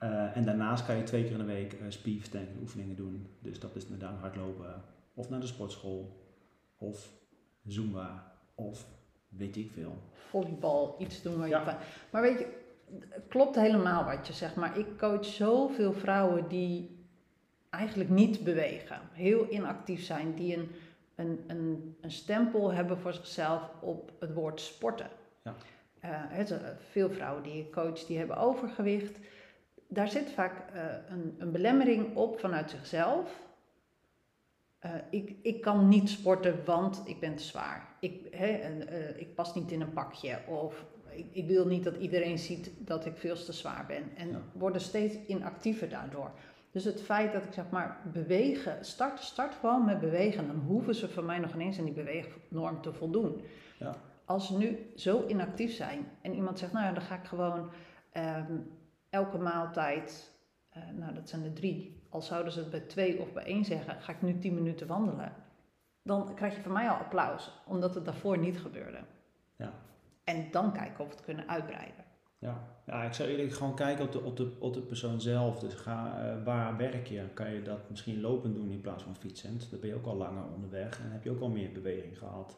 Uh, 0.04 0.38
en 0.38 0.46
daarnaast 0.46 0.86
kan 0.86 0.96
je 0.96 1.04
twee 1.04 1.24
keer 1.24 1.32
in 1.32 1.38
de 1.38 1.44
week 1.44 1.76
spierversterkende 1.88 2.62
oefeningen 2.62 2.96
doen. 2.96 3.28
Dus 3.40 3.60
dat 3.60 3.76
is 3.76 3.84
inderdaad 3.84 4.20
hardlopen, 4.20 4.82
of 5.14 5.30
naar 5.30 5.40
de 5.40 5.48
sportschool, 5.48 6.26
of 6.78 7.12
zumba, 7.66 8.34
of 8.56 8.86
weet 9.28 9.56
ik 9.56 9.72
veel. 9.72 9.98
Volleybal, 10.12 10.96
iets 11.00 11.22
doen 11.22 11.38
waar 11.38 11.48
je... 11.48 11.54
Ja. 11.54 11.78
Maar 12.12 12.22
weet 12.22 12.40
je, 12.40 12.67
klopt 13.27 13.56
helemaal 13.56 14.06
wat 14.06 14.27
je 14.27 14.34
zegt, 14.34 14.55
maar 14.55 14.77
ik 14.77 14.98
coach 14.98 15.25
zoveel 15.25 15.94
vrouwen 15.94 16.48
die 16.48 17.05
eigenlijk 17.70 18.09
niet 18.09 18.44
bewegen, 18.44 19.00
heel 19.12 19.48
inactief 19.50 20.03
zijn, 20.03 20.35
die 20.35 20.57
een, 20.57 20.72
een, 21.16 21.44
een, 21.48 21.98
een 22.01 22.12
stempel 22.12 22.74
hebben 22.74 22.98
voor 22.98 23.14
zichzelf 23.14 23.70
op 23.81 24.12
het 24.20 24.33
woord 24.33 24.62
sporten. 24.62 25.09
Ja. 25.44 25.55
Uh, 26.31 26.51
veel 26.90 27.09
vrouwen 27.09 27.44
die 27.44 27.59
ik 27.59 27.72
coach, 27.72 28.05
die 28.05 28.18
hebben 28.18 28.38
overgewicht. 28.38 29.20
Daar 29.88 30.07
zit 30.07 30.31
vaak 30.31 30.74
uh, 30.74 30.83
een, 31.09 31.35
een 31.38 31.51
belemmering 31.51 32.16
op 32.16 32.40
vanuit 32.40 32.70
zichzelf. 32.70 33.46
Uh, 34.85 34.92
ik, 35.09 35.35
ik 35.42 35.62
kan 35.62 35.88
niet 35.88 36.09
sporten, 36.09 36.66
want 36.66 37.01
ik 37.05 37.20
ben 37.20 37.35
te 37.35 37.44
zwaar. 37.44 37.88
Ik, 38.00 38.25
ik 39.18 39.35
pas 39.35 39.55
niet 39.55 39.72
in 39.72 39.81
een 39.81 39.94
pakje. 39.94 40.40
Of 40.48 40.85
ik, 41.18 41.25
ik, 41.32 41.48
wil 41.48 41.68
niet 41.68 41.84
dat 41.84 41.96
iedereen 41.96 42.40
ziet 42.40 42.72
dat 42.77 43.06
ik 43.06 43.18
veel 43.18 43.36
te 43.36 43.53
zwaar 43.53 43.86
ben. 43.88 44.03
En 44.16 44.30
ja. 44.30 44.42
worden 44.53 44.82
steeds 44.82 45.16
inactiever 45.27 45.90
daardoor. 45.90 46.32
Dus 46.72 46.84
het 46.84 47.01
feit 47.01 47.34
dat 47.34 47.44
ik 47.44 47.53
zeg 47.53 47.70
maar 47.70 48.01
bewegen, 48.14 48.86
start, 48.86 49.20
start 49.20 49.56
gewoon 49.56 49.86
met 49.86 50.00
bewegen. 50.00 50.48
Dan 50.48 50.56
hoeven 50.56 50.96
ze 50.96 51.10
van 51.10 51.25
mij 51.25 51.40
nog 51.40 51.53
ineens 51.53 51.80
aan 51.80 51.86
die 51.86 51.94
beweegnorm 51.94 52.82
te 52.82 52.94
voldoen. 52.94 53.42
Ja. 53.80 53.96
Als 54.25 54.48
ze 54.48 54.58
nu 54.58 54.92
zo 54.96 55.27
inactief 55.27 55.74
zijn 55.74 56.08
en 56.22 56.34
iemand 56.34 56.60
zegt, 56.60 56.72
nou 56.72 56.86
ja, 56.86 56.92
dan 56.92 57.03
ga 57.03 57.16
ik 57.16 57.25
gewoon 57.25 57.70
um, 58.14 58.72
elke 59.10 59.38
maaltijd, 59.38 60.32
uh, 60.77 60.84
nou 61.00 61.14
dat 61.14 61.30
zijn 61.30 61.44
er 61.44 61.53
drie, 61.53 62.01
al 62.10 62.22
zouden 62.22 62.53
ze 62.53 62.60
het 62.60 62.70
bij 62.70 62.80
twee 62.80 63.20
of 63.20 63.34
bij 63.34 63.44
één 63.44 63.66
zeggen, 63.66 64.01
ga 64.01 64.12
ik 64.12 64.22
nu 64.22 64.40
tien 64.40 64.53
minuten 64.53 64.88
wandelen. 64.88 65.34
Dan 66.03 66.36
krijg 66.36 66.56
je 66.56 66.62
van 66.62 66.72
mij 66.72 66.90
al 66.90 66.96
applaus, 66.96 67.62
omdat 67.66 67.96
het 67.96 68.06
daarvoor 68.06 68.38
niet 68.38 68.60
gebeurde. 68.60 69.00
Ja. 69.56 69.74
En 70.27 70.48
dan 70.51 70.74
kijken 70.74 71.00
of 71.03 71.09
we 71.09 71.16
het 71.16 71.25
kunnen 71.25 71.48
uitbreiden. 71.48 72.05
Ja, 72.40 72.63
ja 72.85 73.03
ik 73.03 73.13
zou 73.13 73.29
eerlijk 73.29 73.53
gewoon 73.53 73.75
kijken 73.75 74.05
op 74.05 74.11
de, 74.11 74.22
op 74.22 74.37
de, 74.37 74.55
op 74.59 74.74
de 74.74 74.81
persoon 74.81 75.22
zelf. 75.22 75.59
Dus 75.59 75.74
ga, 75.74 76.20
uh, 76.20 76.44
waar 76.44 76.77
werk 76.77 77.07
je? 77.07 77.24
Kan 77.33 77.53
je 77.53 77.61
dat 77.61 77.90
misschien 77.90 78.22
lopend 78.22 78.55
doen 78.55 78.72
in 78.72 78.81
plaats 78.81 79.03
van 79.03 79.16
fietsend? 79.16 79.70
Dan 79.72 79.79
ben 79.79 79.90
je 79.90 79.96
ook 79.96 80.05
al 80.05 80.16
langer 80.16 80.44
onderweg 80.53 81.00
en 81.00 81.11
heb 81.11 81.24
je 81.24 81.31
ook 81.31 81.42
al 81.42 81.50
meer 81.50 81.72
beweging 81.72 82.18
gehad. 82.18 82.57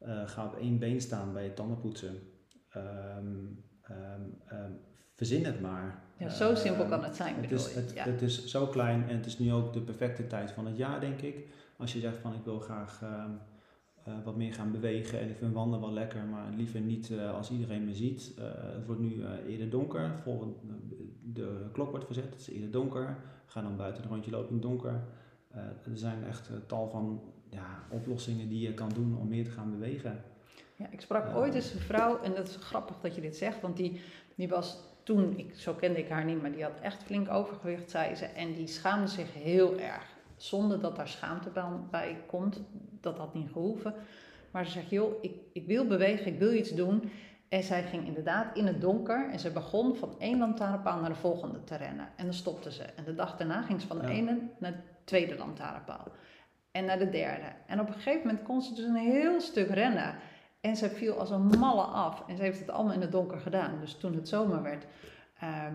Uh, 0.00 0.28
ga 0.28 0.46
op 0.46 0.54
één 0.54 0.78
been 0.78 1.00
staan 1.00 1.32
bij 1.32 1.44
je 1.44 1.54
tandenpoetsen. 1.54 2.18
Um, 2.76 3.64
um, 3.90 4.40
um, 4.52 4.80
verzin 5.14 5.44
het 5.44 5.60
maar. 5.60 6.02
Ja, 6.16 6.28
zo 6.28 6.54
simpel 6.54 6.86
kan 6.86 7.04
het 7.04 7.16
zijn. 7.16 7.34
Het 7.34 7.50
is, 7.50 7.74
het, 7.74 7.92
ja. 7.94 8.04
het 8.04 8.22
is 8.22 8.46
zo 8.46 8.66
klein 8.66 9.08
en 9.08 9.16
het 9.16 9.26
is 9.26 9.38
nu 9.38 9.52
ook 9.52 9.72
de 9.72 9.80
perfecte 9.80 10.26
tijd 10.26 10.50
van 10.50 10.66
het 10.66 10.76
jaar, 10.76 11.00
denk 11.00 11.20
ik. 11.20 11.46
Als 11.76 11.92
je 11.92 12.00
zegt 12.00 12.18
van 12.18 12.34
ik 12.34 12.44
wil 12.44 12.58
graag 12.58 13.02
uh, 14.08 14.14
wat 14.24 14.36
meer 14.36 14.52
gaan 14.52 14.72
bewegen. 14.72 15.20
En 15.20 15.30
ik 15.30 15.36
vind 15.36 15.54
wandelen 15.54 15.80
wel 15.80 15.92
lekker, 15.92 16.24
maar 16.24 16.52
liever 16.56 16.80
niet 16.80 17.10
uh, 17.10 17.34
als 17.34 17.50
iedereen 17.50 17.84
me 17.84 17.94
ziet. 17.94 18.32
Uh, 18.38 18.44
het 18.54 18.86
wordt 18.86 19.00
nu 19.00 19.24
eerder 19.48 19.70
donker. 19.70 20.10
Voor 20.22 20.46
de 21.22 21.68
klok 21.72 21.90
wordt 21.90 22.06
gezet, 22.06 22.24
het 22.24 22.40
is 22.40 22.50
eerder 22.50 22.70
donker. 22.70 23.16
Ga 23.46 23.62
dan 23.62 23.76
buiten 23.76 24.02
een 24.02 24.08
rondje 24.08 24.30
lopen 24.30 24.48
in 24.48 24.54
het 24.54 24.62
donker. 24.62 25.04
er 25.84 25.98
zijn 25.98 26.24
echt 26.24 26.50
tal 26.66 26.88
van 26.88 27.20
ja, 27.48 27.82
oplossingen 27.90 28.48
die 28.48 28.60
je 28.60 28.74
kan 28.74 28.88
doen 28.88 29.18
om 29.18 29.28
meer 29.28 29.44
te 29.44 29.50
gaan 29.50 29.70
bewegen. 29.70 30.24
Ja, 30.76 30.86
ik 30.90 31.00
sprak 31.00 31.36
ooit 31.36 31.54
eens 31.54 31.72
een 31.72 31.80
vrouw, 31.80 32.20
en 32.22 32.34
dat 32.34 32.48
is 32.48 32.56
grappig 32.56 33.00
dat 33.00 33.14
je 33.14 33.20
dit 33.20 33.36
zegt, 33.36 33.60
want 33.60 33.76
die, 33.76 34.00
die 34.34 34.48
was 34.48 34.78
toen, 35.02 35.38
ik, 35.38 35.54
zo 35.54 35.74
kende 35.74 35.98
ik 35.98 36.08
haar 36.08 36.24
niet, 36.24 36.42
maar 36.42 36.52
die 36.52 36.62
had 36.62 36.80
echt 36.80 37.02
flink 37.02 37.30
overgewicht, 37.30 37.90
zei 37.90 38.14
ze. 38.14 38.24
En 38.24 38.54
die 38.54 38.66
schaamde 38.66 39.06
zich 39.06 39.32
heel 39.32 39.78
erg 39.78 40.06
zonder 40.42 40.80
dat 40.80 40.96
daar 40.96 41.08
schaamte 41.08 41.50
bij 41.90 42.24
komt. 42.26 42.60
Dat 43.00 43.18
had 43.18 43.34
niet 43.34 43.50
gehoeven. 43.52 43.94
Maar 44.50 44.66
ze 44.66 44.70
zegt, 44.70 44.90
joh, 44.90 45.22
ik, 45.22 45.34
ik 45.52 45.66
wil 45.66 45.86
bewegen, 45.86 46.26
ik 46.26 46.38
wil 46.38 46.52
iets 46.52 46.70
doen. 46.70 47.10
En 47.48 47.62
zij 47.62 47.82
ging 47.82 48.06
inderdaad 48.06 48.56
in 48.56 48.66
het 48.66 48.80
donker 48.80 49.30
en 49.30 49.38
ze 49.38 49.50
begon 49.50 49.96
van 49.96 50.14
één 50.18 50.38
lantaarnpaal 50.38 51.00
naar 51.00 51.08
de 51.08 51.14
volgende 51.14 51.64
te 51.64 51.76
rennen. 51.76 52.08
En 52.16 52.24
dan 52.24 52.34
stopte 52.34 52.72
ze. 52.72 52.82
En 52.82 53.04
de 53.04 53.14
dag 53.14 53.36
daarna 53.36 53.62
ging 53.62 53.80
ze 53.80 53.86
van 53.86 53.98
de 53.98 54.06
ene 54.06 54.38
naar 54.58 54.72
de 54.72 54.82
tweede 55.04 55.36
lantaarnpaal. 55.36 56.06
En 56.70 56.84
naar 56.84 56.98
de 56.98 57.10
derde. 57.10 57.52
En 57.66 57.80
op 57.80 57.86
een 57.86 57.92
gegeven 57.92 58.26
moment 58.26 58.42
kon 58.42 58.62
ze 58.62 58.74
dus 58.74 58.84
een 58.84 58.94
heel 58.94 59.40
stuk 59.40 59.68
rennen. 59.68 60.14
En 60.60 60.76
ze 60.76 60.90
viel 60.90 61.18
als 61.18 61.30
een 61.30 61.46
malle 61.58 61.82
af. 61.82 62.24
En 62.26 62.36
ze 62.36 62.42
heeft 62.42 62.58
het 62.58 62.70
allemaal 62.70 62.94
in 62.94 63.00
het 63.00 63.12
donker 63.12 63.38
gedaan. 63.38 63.80
Dus 63.80 63.94
toen 63.96 64.14
het 64.14 64.28
zomer 64.28 64.62
werd, 64.62 64.86
ehm, 65.38 65.74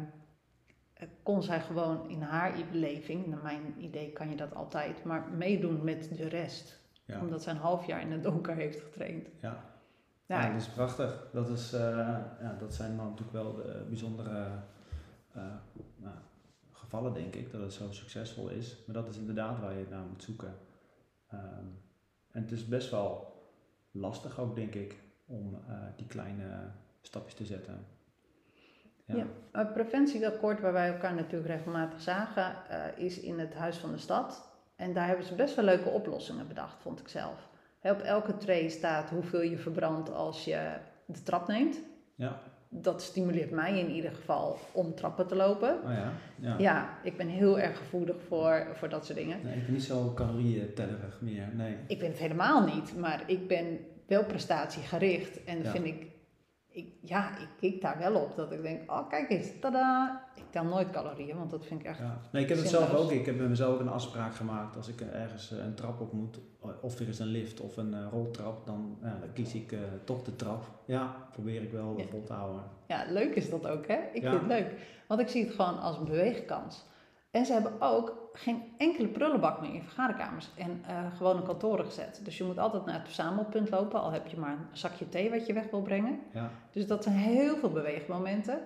kon 1.23 1.43
zij 1.43 1.61
gewoon 1.61 2.09
in 2.09 2.21
haar 2.21 2.53
beleving, 2.71 3.27
naar 3.27 3.43
mijn 3.43 3.73
idee 3.77 4.11
kan 4.11 4.29
je 4.29 4.35
dat 4.35 4.55
altijd, 4.55 5.03
maar 5.03 5.29
meedoen 5.29 5.83
met 5.83 6.17
de 6.17 6.27
rest. 6.27 6.85
Omdat 7.21 7.43
zij 7.43 7.53
een 7.53 7.59
half 7.59 7.85
jaar 7.85 8.01
in 8.01 8.11
het 8.11 8.23
donker 8.23 8.55
heeft 8.55 8.79
getraind. 8.79 9.27
Ja, 9.41 9.63
ja, 10.25 10.51
dat 10.51 10.61
is 10.61 10.67
prachtig. 10.67 11.29
Dat, 11.33 11.49
is, 11.49 11.73
uh, 11.73 11.79
ja, 12.41 12.55
dat 12.59 12.73
zijn 12.73 12.97
dan 12.97 13.05
natuurlijk 13.05 13.31
wel 13.31 13.55
de 13.55 13.85
bijzondere 13.87 14.47
uh, 15.35 15.43
nou, 15.95 16.15
gevallen, 16.71 17.13
denk 17.13 17.35
ik, 17.35 17.51
dat 17.51 17.61
het 17.61 17.73
zo 17.73 17.91
succesvol 17.91 18.49
is. 18.49 18.83
Maar 18.85 18.95
dat 18.95 19.07
is 19.07 19.17
inderdaad 19.17 19.59
waar 19.59 19.77
je 19.77 19.85
naar 19.89 20.05
moet 20.05 20.23
zoeken. 20.23 20.53
Um, 21.33 21.79
en 22.31 22.41
het 22.41 22.51
is 22.51 22.67
best 22.67 22.91
wel 22.91 23.35
lastig 23.91 24.39
ook, 24.39 24.55
denk 24.55 24.75
ik, 24.75 24.95
om 25.25 25.59
die 25.95 26.07
kleine 26.07 26.71
stapjes 27.01 27.33
te 27.33 27.45
zetten. 27.45 27.85
Ja. 29.15 29.25
Het 29.51 29.73
preventieakkoord 29.73 30.59
waar 30.61 30.73
wij 30.73 30.87
elkaar 30.87 31.13
natuurlijk 31.13 31.49
regelmatig 31.51 32.01
zagen, 32.01 32.53
uh, 32.71 33.05
is 33.05 33.19
in 33.19 33.39
het 33.39 33.53
Huis 33.55 33.77
van 33.77 33.91
de 33.91 33.97
Stad. 33.97 34.49
En 34.75 34.93
daar 34.93 35.07
hebben 35.07 35.25
ze 35.25 35.35
best 35.35 35.55
wel 35.55 35.65
leuke 35.65 35.89
oplossingen 35.89 36.47
bedacht, 36.47 36.81
vond 36.81 36.99
ik 36.99 37.07
zelf. 37.07 37.47
op 37.81 37.99
elke 38.01 38.37
tray 38.37 38.69
staat 38.69 39.09
hoeveel 39.09 39.41
je 39.41 39.57
verbrandt 39.57 40.13
als 40.13 40.45
je 40.45 40.69
de 41.05 41.21
trap 41.23 41.47
neemt. 41.47 41.79
Ja. 42.15 42.39
Dat 42.69 43.01
stimuleert 43.01 43.51
mij 43.51 43.79
in 43.79 43.89
ieder 43.89 44.11
geval 44.11 44.57
om 44.71 44.95
trappen 44.95 45.27
te 45.27 45.35
lopen. 45.35 45.73
Oh 45.83 45.91
ja. 45.91 46.11
Ja. 46.35 46.55
Ja, 46.57 46.89
ik 47.03 47.17
ben 47.17 47.27
heel 47.27 47.59
erg 47.59 47.77
gevoelig 47.77 48.15
voor, 48.27 48.67
voor 48.73 48.89
dat 48.89 49.05
soort 49.05 49.17
dingen. 49.17 49.37
Nee, 49.43 49.55
ik 49.55 49.63
ben 49.63 49.73
niet 49.73 49.83
zo 49.83 50.13
calorieëntellerig 50.13 51.21
meer. 51.21 51.49
Nee. 51.53 51.75
Ik 51.87 51.99
ben 51.99 52.09
het 52.09 52.19
helemaal 52.19 52.65
niet, 52.65 52.97
maar 52.97 53.23
ik 53.25 53.47
ben 53.47 53.79
wel 54.07 54.23
prestatiegericht. 54.25 55.43
En 55.43 55.63
Ja. 55.63 55.71
vind 55.71 55.85
ik, 55.85 56.05
ik, 56.77 56.93
ja, 57.01 57.37
ik 57.37 57.47
kijk 57.59 57.81
daar 57.81 57.97
wel 57.97 58.21
op. 58.21 58.35
Dat 58.35 58.51
ik 58.51 58.61
denk, 58.61 58.91
oh 58.91 59.09
kijk 59.09 59.29
eens, 59.29 59.47
tada. 59.61 60.21
Ik 60.35 60.43
tel 60.49 60.63
nooit 60.63 60.89
calorieën, 60.89 61.37
want 61.37 61.49
dat 61.49 61.65
vind 61.65 61.79
ik 61.79 61.85
echt... 61.85 61.97
Ja. 61.99 62.17
Nee, 62.31 62.43
ik 62.43 62.49
heb 62.49 62.57
het 62.57 62.67
zelf 62.67 62.93
ook. 62.93 63.11
Ik 63.11 63.25
heb 63.25 63.37
met 63.37 63.49
mezelf 63.49 63.73
ook 63.73 63.79
een 63.79 63.89
afspraak 63.89 64.35
gemaakt. 64.35 64.75
Als 64.75 64.87
ik 64.87 65.01
eh, 65.01 65.21
ergens 65.21 65.51
eh, 65.51 65.57
een 65.65 65.73
trap 65.75 65.99
op 66.01 66.11
moet, 66.13 66.39
of 66.81 66.99
er 66.99 67.07
is 67.07 67.19
een 67.19 67.27
lift 67.27 67.59
of 67.61 67.77
een 67.77 67.93
eh, 67.93 68.05
roltrap, 68.11 68.65
dan, 68.65 68.97
ja, 69.01 69.17
dan 69.19 69.33
kies 69.33 69.53
ik 69.53 69.71
eh, 69.71 69.79
toch 70.03 70.23
de 70.23 70.35
trap. 70.35 70.63
Ja, 70.85 71.15
probeer 71.31 71.61
ik 71.61 71.71
wel 71.71 71.93
Ja. 71.97 72.05
vol 72.05 72.23
te 72.23 72.33
houden. 72.33 72.61
Ja, 72.87 73.05
leuk 73.09 73.35
is 73.35 73.49
dat 73.49 73.67
ook, 73.67 73.87
hè? 73.87 73.97
Ik 74.13 74.21
vind 74.21 74.33
het 74.33 74.47
leuk. 74.47 74.73
Want 75.07 75.19
ik 75.21 75.27
zie 75.27 75.43
het 75.45 75.53
gewoon 75.53 75.79
als 75.79 75.97
een 75.97 76.05
beweegkans. 76.05 76.85
En 77.31 77.45
ze 77.45 77.53
hebben 77.53 77.73
ook 77.81 78.26
geen 78.37 78.63
enkele 78.77 79.07
prullenbak 79.07 79.61
meer 79.61 79.73
in 79.73 79.83
vergaderkamers 79.83 80.49
en 80.55 80.81
eh 80.87 81.15
gewone 81.17 81.41
kantoren 81.41 81.85
gezet. 81.85 82.21
Dus 82.23 82.37
je 82.37 82.43
moet 82.43 82.57
altijd 82.57 82.85
naar 82.85 82.95
het 82.95 83.05
verzamelpunt 83.05 83.69
lopen, 83.69 84.01
al 84.01 84.11
heb 84.11 84.27
je 84.27 84.37
maar 84.37 84.51
een 84.51 84.65
zakje 84.71 85.09
thee 85.09 85.29
wat 85.29 85.45
je 85.47 85.53
weg 85.53 85.69
wil 85.69 85.81
brengen. 85.81 86.19
Ja. 86.33 86.49
Dus 86.71 86.87
dat 86.87 87.03
zijn 87.03 87.15
heel 87.15 87.55
veel 87.55 87.71
beweegmomenten. 87.71 88.59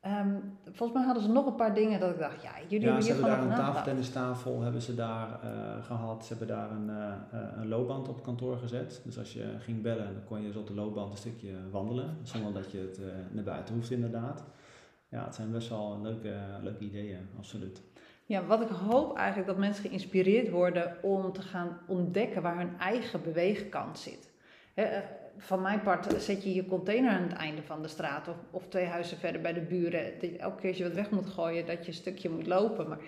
Ehm, 0.00 0.34
volgens 0.64 0.92
mij 0.92 1.02
hadden 1.02 1.22
ze 1.22 1.28
nog 1.30 1.46
een 1.46 1.54
paar 1.54 1.74
dingen 1.74 2.00
dat 2.00 2.10
ik 2.10 2.18
dacht, 2.18 2.42
ja, 2.42 2.50
jullie 2.68 2.86
Ja, 2.86 2.92
hebben 2.92 3.04
hier 3.04 3.14
gewoon 3.14 3.30
daar 3.30 3.42
een 3.42 3.56
tafeltennistafel 3.56 4.60
hebben 4.60 4.82
ze 4.82 4.94
daar 4.94 5.42
eh, 5.42 5.84
gehad. 5.84 6.26
Ze 6.26 6.34
hebben 6.36 6.56
daar 6.56 6.70
een, 6.70 6.90
eh, 6.90 7.38
een 7.56 7.68
loopband 7.68 8.08
op 8.08 8.14
het 8.14 8.24
kantoor 8.24 8.56
gezet. 8.56 9.00
Dus 9.04 9.18
als 9.18 9.32
je 9.32 9.54
ging 9.58 9.82
bellen, 9.82 10.14
dan 10.14 10.24
kon 10.24 10.40
je 10.40 10.46
dus 10.46 10.56
op 10.56 10.66
de 10.66 10.74
loopband 10.74 11.10
een 11.12 11.18
stukje 11.18 11.52
wandelen. 11.70 12.18
Zonder 12.22 12.52
dat 12.52 12.70
je 12.70 12.78
het 12.78 13.00
naar 13.30 13.44
buiten 13.44 13.74
hoeft 13.74 13.90
inderdaad. 13.90 14.44
Ja, 15.08 15.24
het 15.24 15.34
zijn 15.34 15.50
best 15.50 15.68
wel 15.68 15.98
leuke, 16.02 16.34
leuke 16.62 16.84
ideeën, 16.84 17.28
absoluut. 17.38 17.82
Ja, 18.26 18.44
wat 18.44 18.60
ik 18.60 18.68
hoop 18.68 19.16
eigenlijk 19.16 19.48
dat 19.48 19.58
mensen 19.58 19.84
geïnspireerd 19.84 20.50
worden 20.50 20.96
om 21.02 21.32
te 21.32 21.42
gaan 21.42 21.78
ontdekken 21.86 22.42
waar 22.42 22.56
hun 22.56 22.78
eigen 22.78 23.22
beweegkant 23.22 23.98
zit. 23.98 24.30
Eh, 24.74 24.86
van 25.38 25.62
mijn 25.62 25.82
part 25.82 26.22
zet 26.22 26.44
je 26.44 26.54
je 26.54 26.66
container 26.66 27.10
aan 27.10 27.22
het 27.22 27.32
einde 27.32 27.62
van 27.62 27.82
de 27.82 27.88
straat 27.88 28.28
of, 28.28 28.36
of 28.50 28.66
twee 28.68 28.86
huizen 28.86 29.16
verder 29.16 29.40
bij 29.40 29.52
de 29.52 29.60
buren. 29.60 30.20
Elke 30.38 30.60
keer 30.60 30.68
als 30.68 30.78
je 30.78 30.84
wat 30.84 30.92
weg 30.92 31.10
moet 31.10 31.26
gooien, 31.26 31.66
dat 31.66 31.80
je 31.80 31.88
een 31.88 31.94
stukje 31.94 32.30
moet 32.30 32.46
lopen. 32.46 32.88
Maar 32.88 32.98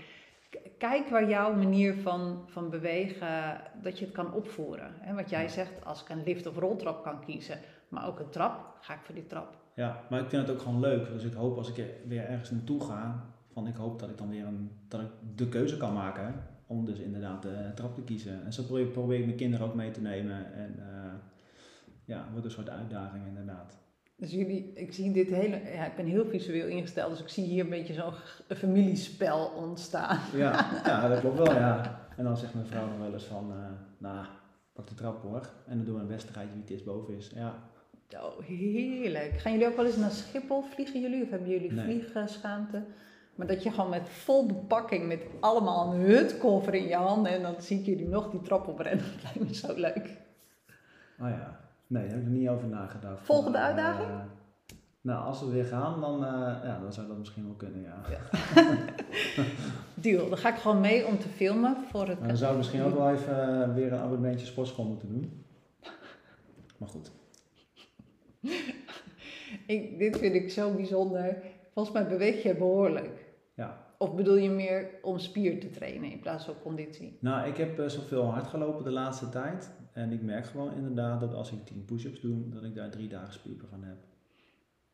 kijk 0.79 1.09
waar 1.09 1.29
jouw 1.29 1.55
manier 1.55 1.95
van, 1.95 2.45
van 2.47 2.71
bewegen, 2.71 3.61
dat 3.83 3.99
je 3.99 4.05
het 4.05 4.15
kan 4.15 4.33
opvoeren. 4.33 4.95
Hè, 5.01 5.15
wat 5.15 5.31
jij 5.31 5.49
zegt, 5.49 5.85
als 5.85 6.03
ik 6.03 6.09
een 6.09 6.23
lift 6.25 6.47
of 6.47 6.57
roltrap 6.57 7.03
kan 7.03 7.25
kiezen, 7.25 7.59
maar 7.89 8.07
ook 8.07 8.19
een 8.19 8.31
trap, 8.31 8.77
ga 8.81 8.95
ik 8.95 9.01
voor 9.03 9.15
die 9.15 9.27
trap. 9.27 9.57
Ja, 9.75 10.01
maar 10.11 10.21
ik 10.21 10.29
vind 10.29 10.47
het 10.47 10.57
ook 10.57 10.63
gewoon 10.63 10.81
leuk. 10.81 11.09
Dus 11.13 11.25
ik 11.25 11.33
hoop 11.33 11.57
als 11.57 11.69
ik 11.69 11.79
er 11.79 11.91
weer 12.07 12.25
ergens 12.25 12.51
naartoe 12.51 12.81
ga, 12.81 13.25
van 13.55 13.67
ik 13.67 13.75
hoop 13.75 13.99
dat 14.01 14.09
ik 14.11 14.19
dan 14.19 14.29
weer 14.31 14.45
een, 14.47 14.71
dat 14.89 15.01
ik 15.01 15.07
de 15.35 15.49
keuze 15.49 15.77
kan 15.77 15.93
maken 15.93 16.35
om 16.67 16.85
dus 16.85 16.99
inderdaad 16.99 17.43
de 17.43 17.71
trap 17.75 17.95
te 17.95 18.03
kiezen. 18.03 18.45
En 18.45 18.53
zo 18.53 18.63
probeer, 18.63 18.87
probeer 18.87 19.19
ik 19.19 19.25
mijn 19.25 19.37
kinderen 19.37 19.67
ook 19.67 19.75
mee 19.75 19.91
te 19.91 20.01
nemen. 20.01 20.53
En 20.55 20.75
eh, 20.79 21.13
ja, 22.05 22.19
het 22.19 22.31
wordt 22.31 22.45
een 22.45 22.51
soort 22.53 22.71
uitdaging 22.71 23.27
inderdaad. 23.27 23.77
Dus 24.17 24.31
jullie, 24.31 24.73
ik 24.75 24.93
zie 24.93 25.13
dit 25.13 25.29
hele, 25.31 25.61
ja, 25.75 25.87
ik 25.87 25.97
ben 25.97 26.07
heel 26.07 26.27
visueel 26.27 26.67
ingesteld, 26.67 27.11
dus 27.11 27.21
ik 27.21 27.29
zie 27.29 27.45
hier 27.45 27.65
een 27.65 27.71
beetje 27.71 27.93
zo'n 27.95 28.13
familiespel 28.57 29.47
ontstaan. 29.57 30.19
Ja, 30.37 30.71
ja, 30.87 31.09
dat 31.09 31.21
klopt 31.21 31.37
wel, 31.39 31.53
ja. 31.53 32.01
En 32.17 32.25
dan 32.25 32.37
zegt 32.37 32.55
mijn 32.55 32.67
vrouw 32.67 32.87
nog 32.89 32.99
wel 32.99 33.13
eens 33.13 33.25
van, 33.25 33.51
eh 33.53 33.57
nou, 33.99 34.27
pak 34.73 34.89
de 34.89 34.95
trap 34.95 35.23
hoor. 35.23 35.51
En 35.67 35.77
dan 35.77 35.85
doen 35.87 35.95
we 35.95 36.01
een 36.01 36.07
wedstrijdje 36.09 36.53
wie 36.53 36.63
het 36.63 36.71
eerst 36.71 36.85
boven 36.85 37.17
is. 37.17 37.31
Ja, 37.35 37.55
Oh, 38.23 38.39
heerlijk. 38.47 39.33
Gaan 39.39 39.53
jullie 39.53 39.67
ook 39.67 39.77
wel 39.77 39.87
eens 39.87 39.97
naar 39.97 40.11
Schiphol? 40.11 40.63
Vliegen 40.63 41.01
jullie 41.01 41.23
of 41.23 41.31
hebben 41.31 41.49
jullie 41.49 41.73
Nee. 41.73 42.05
vliegschaamte? 42.05 42.83
Maar 43.35 43.47
dat 43.47 43.63
je 43.63 43.71
gewoon 43.71 43.91
met 43.91 44.09
vol 44.09 44.47
bepakking, 44.47 45.07
met 45.09 45.23
allemaal 45.41 45.95
een 45.95 46.01
hutkoffer 46.01 46.75
in 46.75 46.87
je 46.87 46.95
handen 46.95 47.33
en 47.33 47.43
dan 47.43 47.55
zie 47.59 47.79
ik 47.79 47.87
jullie 47.87 48.09
nog 48.09 48.31
die 48.31 48.41
trap 48.43 48.69
oprennen. 48.69 49.05
Dat 49.13 49.23
lijkt 49.23 49.49
me 49.49 49.55
zo 49.55 49.75
leuk. 49.75 50.11
oh 51.21 51.29
ja. 51.29 51.61
Nee, 51.87 52.03
daar 52.03 52.13
heb 52.13 52.21
ik 52.21 52.27
er 52.27 52.33
niet 52.39 52.49
over 52.49 52.69
nagedacht. 52.69 53.25
Volgende 53.25 53.59
Maar, 53.59 53.67
uitdaging? 53.67 54.09
eh, 54.09 54.17
nou, 55.01 55.25
als 55.25 55.41
we 55.41 55.47
weer 55.51 55.65
gaan, 55.65 56.01
dan, 56.01 56.25
eh, 56.25 56.31
ja, 56.65 56.79
dan 56.83 56.93
zou 56.93 57.07
dat 57.07 57.19
misschien 57.19 57.45
wel 57.45 57.55
kunnen, 57.55 57.83
ja. 57.83 58.01
Deal. 59.95 60.29
Dan 60.29 60.39
ga 60.39 60.49
ik 60.49 60.61
gewoon 60.61 60.81
mee 60.81 61.07
om 61.07 61.19
te 61.19 61.29
filmen 61.29 61.77
voor 61.91 62.09
het... 62.09 62.19
Maar 62.19 62.29
dan 62.29 62.37
zou 62.37 62.51
ik 62.51 62.57
misschien 62.57 62.83
ook 62.83 62.95
wel 62.95 63.11
even 63.11 63.63
eh, 63.63 63.75
weer 63.75 63.93
een 63.93 63.99
abonnementje 63.99 64.47
sportschool 64.47 64.85
moeten 64.85 65.09
doen. 65.09 65.45
Maar 66.79 66.89
goed. 66.89 67.11
Ik, 69.67 69.99
dit 69.99 70.19
vind 70.19 70.35
ik 70.35 70.51
zo 70.51 70.71
bijzonder. 70.75 71.37
Volgens 71.73 71.95
mij 71.95 72.07
beweeg 72.07 72.43
je 72.43 72.55
behoorlijk. 72.55 73.24
Ja. 73.55 73.87
Of 73.99 74.15
bedoel 74.15 74.37
je 74.37 74.51
meer 74.51 74.91
om 75.03 75.19
spier 75.19 75.61
te 75.61 75.71
trainen 75.71 76.11
in 76.11 76.21
plaats 76.21 76.45
van 76.45 76.55
conditie? 76.63 77.17
Nou, 77.21 77.49
ik 77.49 77.57
heb 77.57 77.77
best 77.77 77.97
wel 77.97 78.05
veel 78.05 78.25
hard 78.25 78.47
gelopen 78.47 78.85
de 78.85 78.91
laatste 78.91 79.29
tijd. 79.29 79.71
En 79.93 80.13
ik 80.13 80.23
merk 80.23 80.47
gewoon 80.47 80.73
inderdaad 80.75 81.21
dat 81.21 81.35
als 81.35 81.53
ik 81.53 81.65
10 81.67 81.85
push-ups 81.85 82.21
doe, 82.21 82.49
dat 82.49 82.65
ik 82.65 82.75
daar 82.75 82.91
drie 82.91 83.09
dagen 83.09 83.33
spierpijn 83.33 83.71
van 83.71 83.83
heb. 83.85 83.97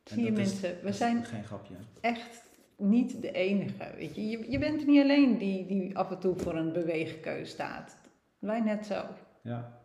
Zie 0.04 0.24
je 0.24 0.30
dat 0.32 0.38
is- 0.38 0.60
mensen, 0.60 0.84
we 0.84 0.92
zijn 0.92 1.24
Geen 1.24 1.44
grapje. 1.44 1.74
echt 2.00 2.42
niet 2.76 3.22
de 3.22 3.32
enige. 3.32 3.92
Weet 3.96 4.14
je? 4.14 4.28
Je, 4.28 4.50
je 4.50 4.58
bent 4.58 4.86
niet 4.86 5.02
alleen 5.02 5.38
die, 5.38 5.66
die 5.66 5.96
af 5.98 6.10
en 6.10 6.18
toe 6.18 6.36
voor 6.36 6.54
een 6.56 6.72
beweegkeus 6.72 7.50
staat. 7.50 7.96
Wij 8.38 8.60
net 8.60 8.86
zo. 8.86 9.02
Ja. 9.42 9.78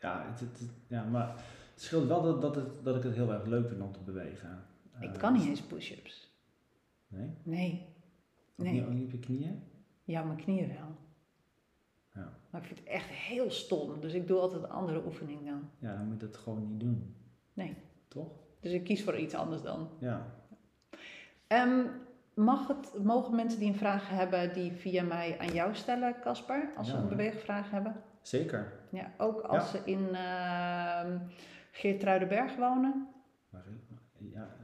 Ja, 0.00 0.34
het, 0.38 0.70
ja 0.86 1.04
maar 1.04 1.28
het 1.72 1.82
scheelt 1.82 2.06
wel 2.06 2.22
dat, 2.22 2.40
dat, 2.42 2.54
het, 2.54 2.84
dat 2.84 2.96
ik 2.96 3.02
het 3.02 3.14
heel 3.14 3.32
erg 3.32 3.46
leuk 3.46 3.68
vind 3.68 3.80
om 3.82 3.92
te 3.92 4.00
bewegen. 4.04 4.64
Ik 5.00 5.12
Eh, 5.12 5.18
kan 5.18 5.32
niet 5.32 5.46
eens 5.46 5.60
push-ups. 5.62 6.28
Nee? 7.08 7.30
Nee. 7.42 7.88
Nee. 8.62 8.82
ook 8.86 8.92
niet 8.92 9.04
op 9.04 9.10
je 9.10 9.18
knieën? 9.18 9.62
Ja, 10.04 10.22
mijn 10.22 10.38
knieën 10.38 10.68
wel. 10.68 10.96
Ja. 12.14 12.32
Maar 12.50 12.60
ik 12.60 12.66
vind 12.66 12.78
het 12.78 12.88
echt 12.88 13.08
heel 13.08 13.50
stom. 13.50 14.00
Dus 14.00 14.12
ik 14.14 14.26
doe 14.26 14.38
altijd 14.38 14.62
een 14.62 14.70
andere 14.70 15.04
oefening 15.06 15.44
dan. 15.46 15.70
Ja, 15.78 15.96
dan 15.96 16.06
moet 16.08 16.20
je 16.20 16.26
het 16.26 16.36
gewoon 16.36 16.68
niet 16.70 16.80
doen. 16.80 17.14
Nee. 17.52 17.76
Toch? 18.08 18.28
Dus 18.60 18.72
ik 18.72 18.84
kies 18.84 19.04
voor 19.04 19.18
iets 19.18 19.34
anders 19.34 19.62
dan. 19.62 19.88
Ja. 19.98 20.26
Ehm, 21.46 21.86
mag 22.34 22.68
het, 22.68 23.04
mogen 23.04 23.34
mensen 23.34 23.58
die 23.58 23.68
een 23.68 23.74
vraag 23.78 24.08
hebben 24.08 24.52
die 24.54 24.72
via 24.72 25.02
mij 25.02 25.38
aan 25.38 25.52
jou 25.52 25.74
stellen, 25.74 26.14
Casper? 26.20 26.72
Als 26.76 26.88
ze 26.88 26.96
een 26.96 27.08
beweegvraag 27.08 27.70
hebben? 27.70 28.02
Zeker. 28.22 28.72
Ja, 28.90 29.10
ook 29.18 29.40
als 29.40 29.72
Ja. 29.72 29.78
ze 29.78 29.90
in 29.90 30.14
ehm 30.14 31.18
Geertruidenberg 31.72 32.56
wonen? 32.56 33.08
Maar, 33.50 33.64
ja, 34.32 34.56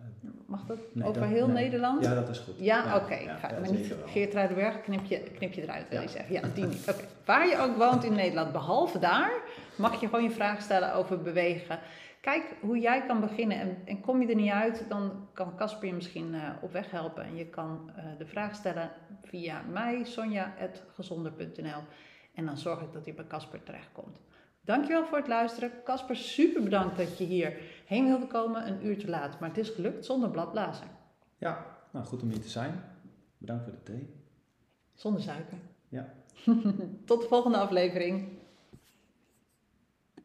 Mag 0.46 0.66
dat 0.66 0.78
Nee, 0.92 1.08
over 1.08 1.20
dat- 1.20 1.30
heel 1.30 1.46
nee. 1.48 1.62
Nederland? 1.64 2.04
ja, 2.04 2.14
dat 2.14 2.28
is 2.28 2.38
goed. 2.38 2.54
Ja, 2.58 2.96
oké. 2.96 3.14
ja, 3.14 3.38
ja, 3.42 3.58
maar 3.60 3.70
niet. 3.72 3.94
Geertruidenberg, 4.06 4.80
knip 4.82 5.04
je, 5.04 5.18
knip 5.18 5.52
je 5.52 5.62
eruit, 5.62 5.88
wil 5.88 6.00
je 6.00 6.08
zeggen. 6.08 6.34
Ja, 6.34 6.40
die 6.54 6.66
niet. 6.66 6.88
Oké. 6.90 7.04
Waar 7.24 7.48
je 7.48 7.58
ook 7.58 7.76
woont 7.76 8.04
in 8.04 8.12
Nederland, 8.14 8.52
behalve 8.52 8.98
daar, 8.98 9.32
mag 9.76 10.00
je 10.00 10.06
gewoon 10.08 10.22
je 10.24 10.30
vraag 10.30 10.60
stellen 10.62 10.94
over 10.94 11.22
bewegen. 11.22 11.78
Kijk 12.20 12.42
hoe 12.60 12.78
jij 12.78 13.02
kan 13.06 13.20
beginnen 13.20 13.60
en, 13.60 13.76
en 13.84 14.00
kom 14.00 14.20
je 14.22 14.28
er 14.28 14.34
niet 14.34 14.50
uit, 14.50 14.84
dan 14.88 15.28
kan 15.32 15.56
Casper 15.56 15.86
je 15.88 15.94
misschien 15.94 16.34
eh, 16.34 16.40
op 16.60 16.72
weg 16.72 16.90
helpen. 16.90 17.24
En 17.24 17.36
je 17.36 17.46
kan 17.46 17.90
eh, 17.96 18.04
de 18.18 18.26
vraag 18.26 18.54
stellen 18.54 18.90
via 19.24 19.62
mij, 19.72 20.04
sonja.gezonder.nl. 20.04 21.80
En 22.34 22.46
dan 22.46 22.56
zorg 22.56 22.80
ik 22.80 22.92
dat 22.92 23.04
hij 23.04 23.14
bij 23.14 23.26
Casper 23.26 23.62
terechtkomt. 23.62 24.20
Dankjewel 24.64 25.04
voor 25.06 25.18
het 25.18 25.28
luisteren. 25.28 25.70
Casper, 25.84 26.16
super 26.16 26.62
bedankt 26.62 26.96
dat 26.96 27.18
je 27.18 27.24
hier 27.24 27.52
heen 27.86 28.06
wilde 28.06 28.26
komen, 28.26 28.66
een 28.68 28.86
uur 28.86 28.98
te 28.98 29.08
laat. 29.08 29.40
Maar 29.40 29.48
het 29.48 29.58
is 29.58 29.68
gelukt 29.68 30.04
zonder 30.04 30.30
bladblazen, 30.30 30.86
Ja, 31.38 31.66
nou 31.92 32.04
goed 32.06 32.22
om 32.22 32.28
hier 32.28 32.40
te 32.40 32.48
zijn. 32.48 32.82
Bedankt 33.38 33.64
voor 33.64 33.72
de 33.72 33.82
thee. 33.82 34.14
zonder 34.94 35.22
suiker. 35.22 35.58
Ja. 35.88 36.14
Tot 37.04 37.20
de 37.20 37.26
volgende 37.28 37.58
aflevering. 37.58 38.35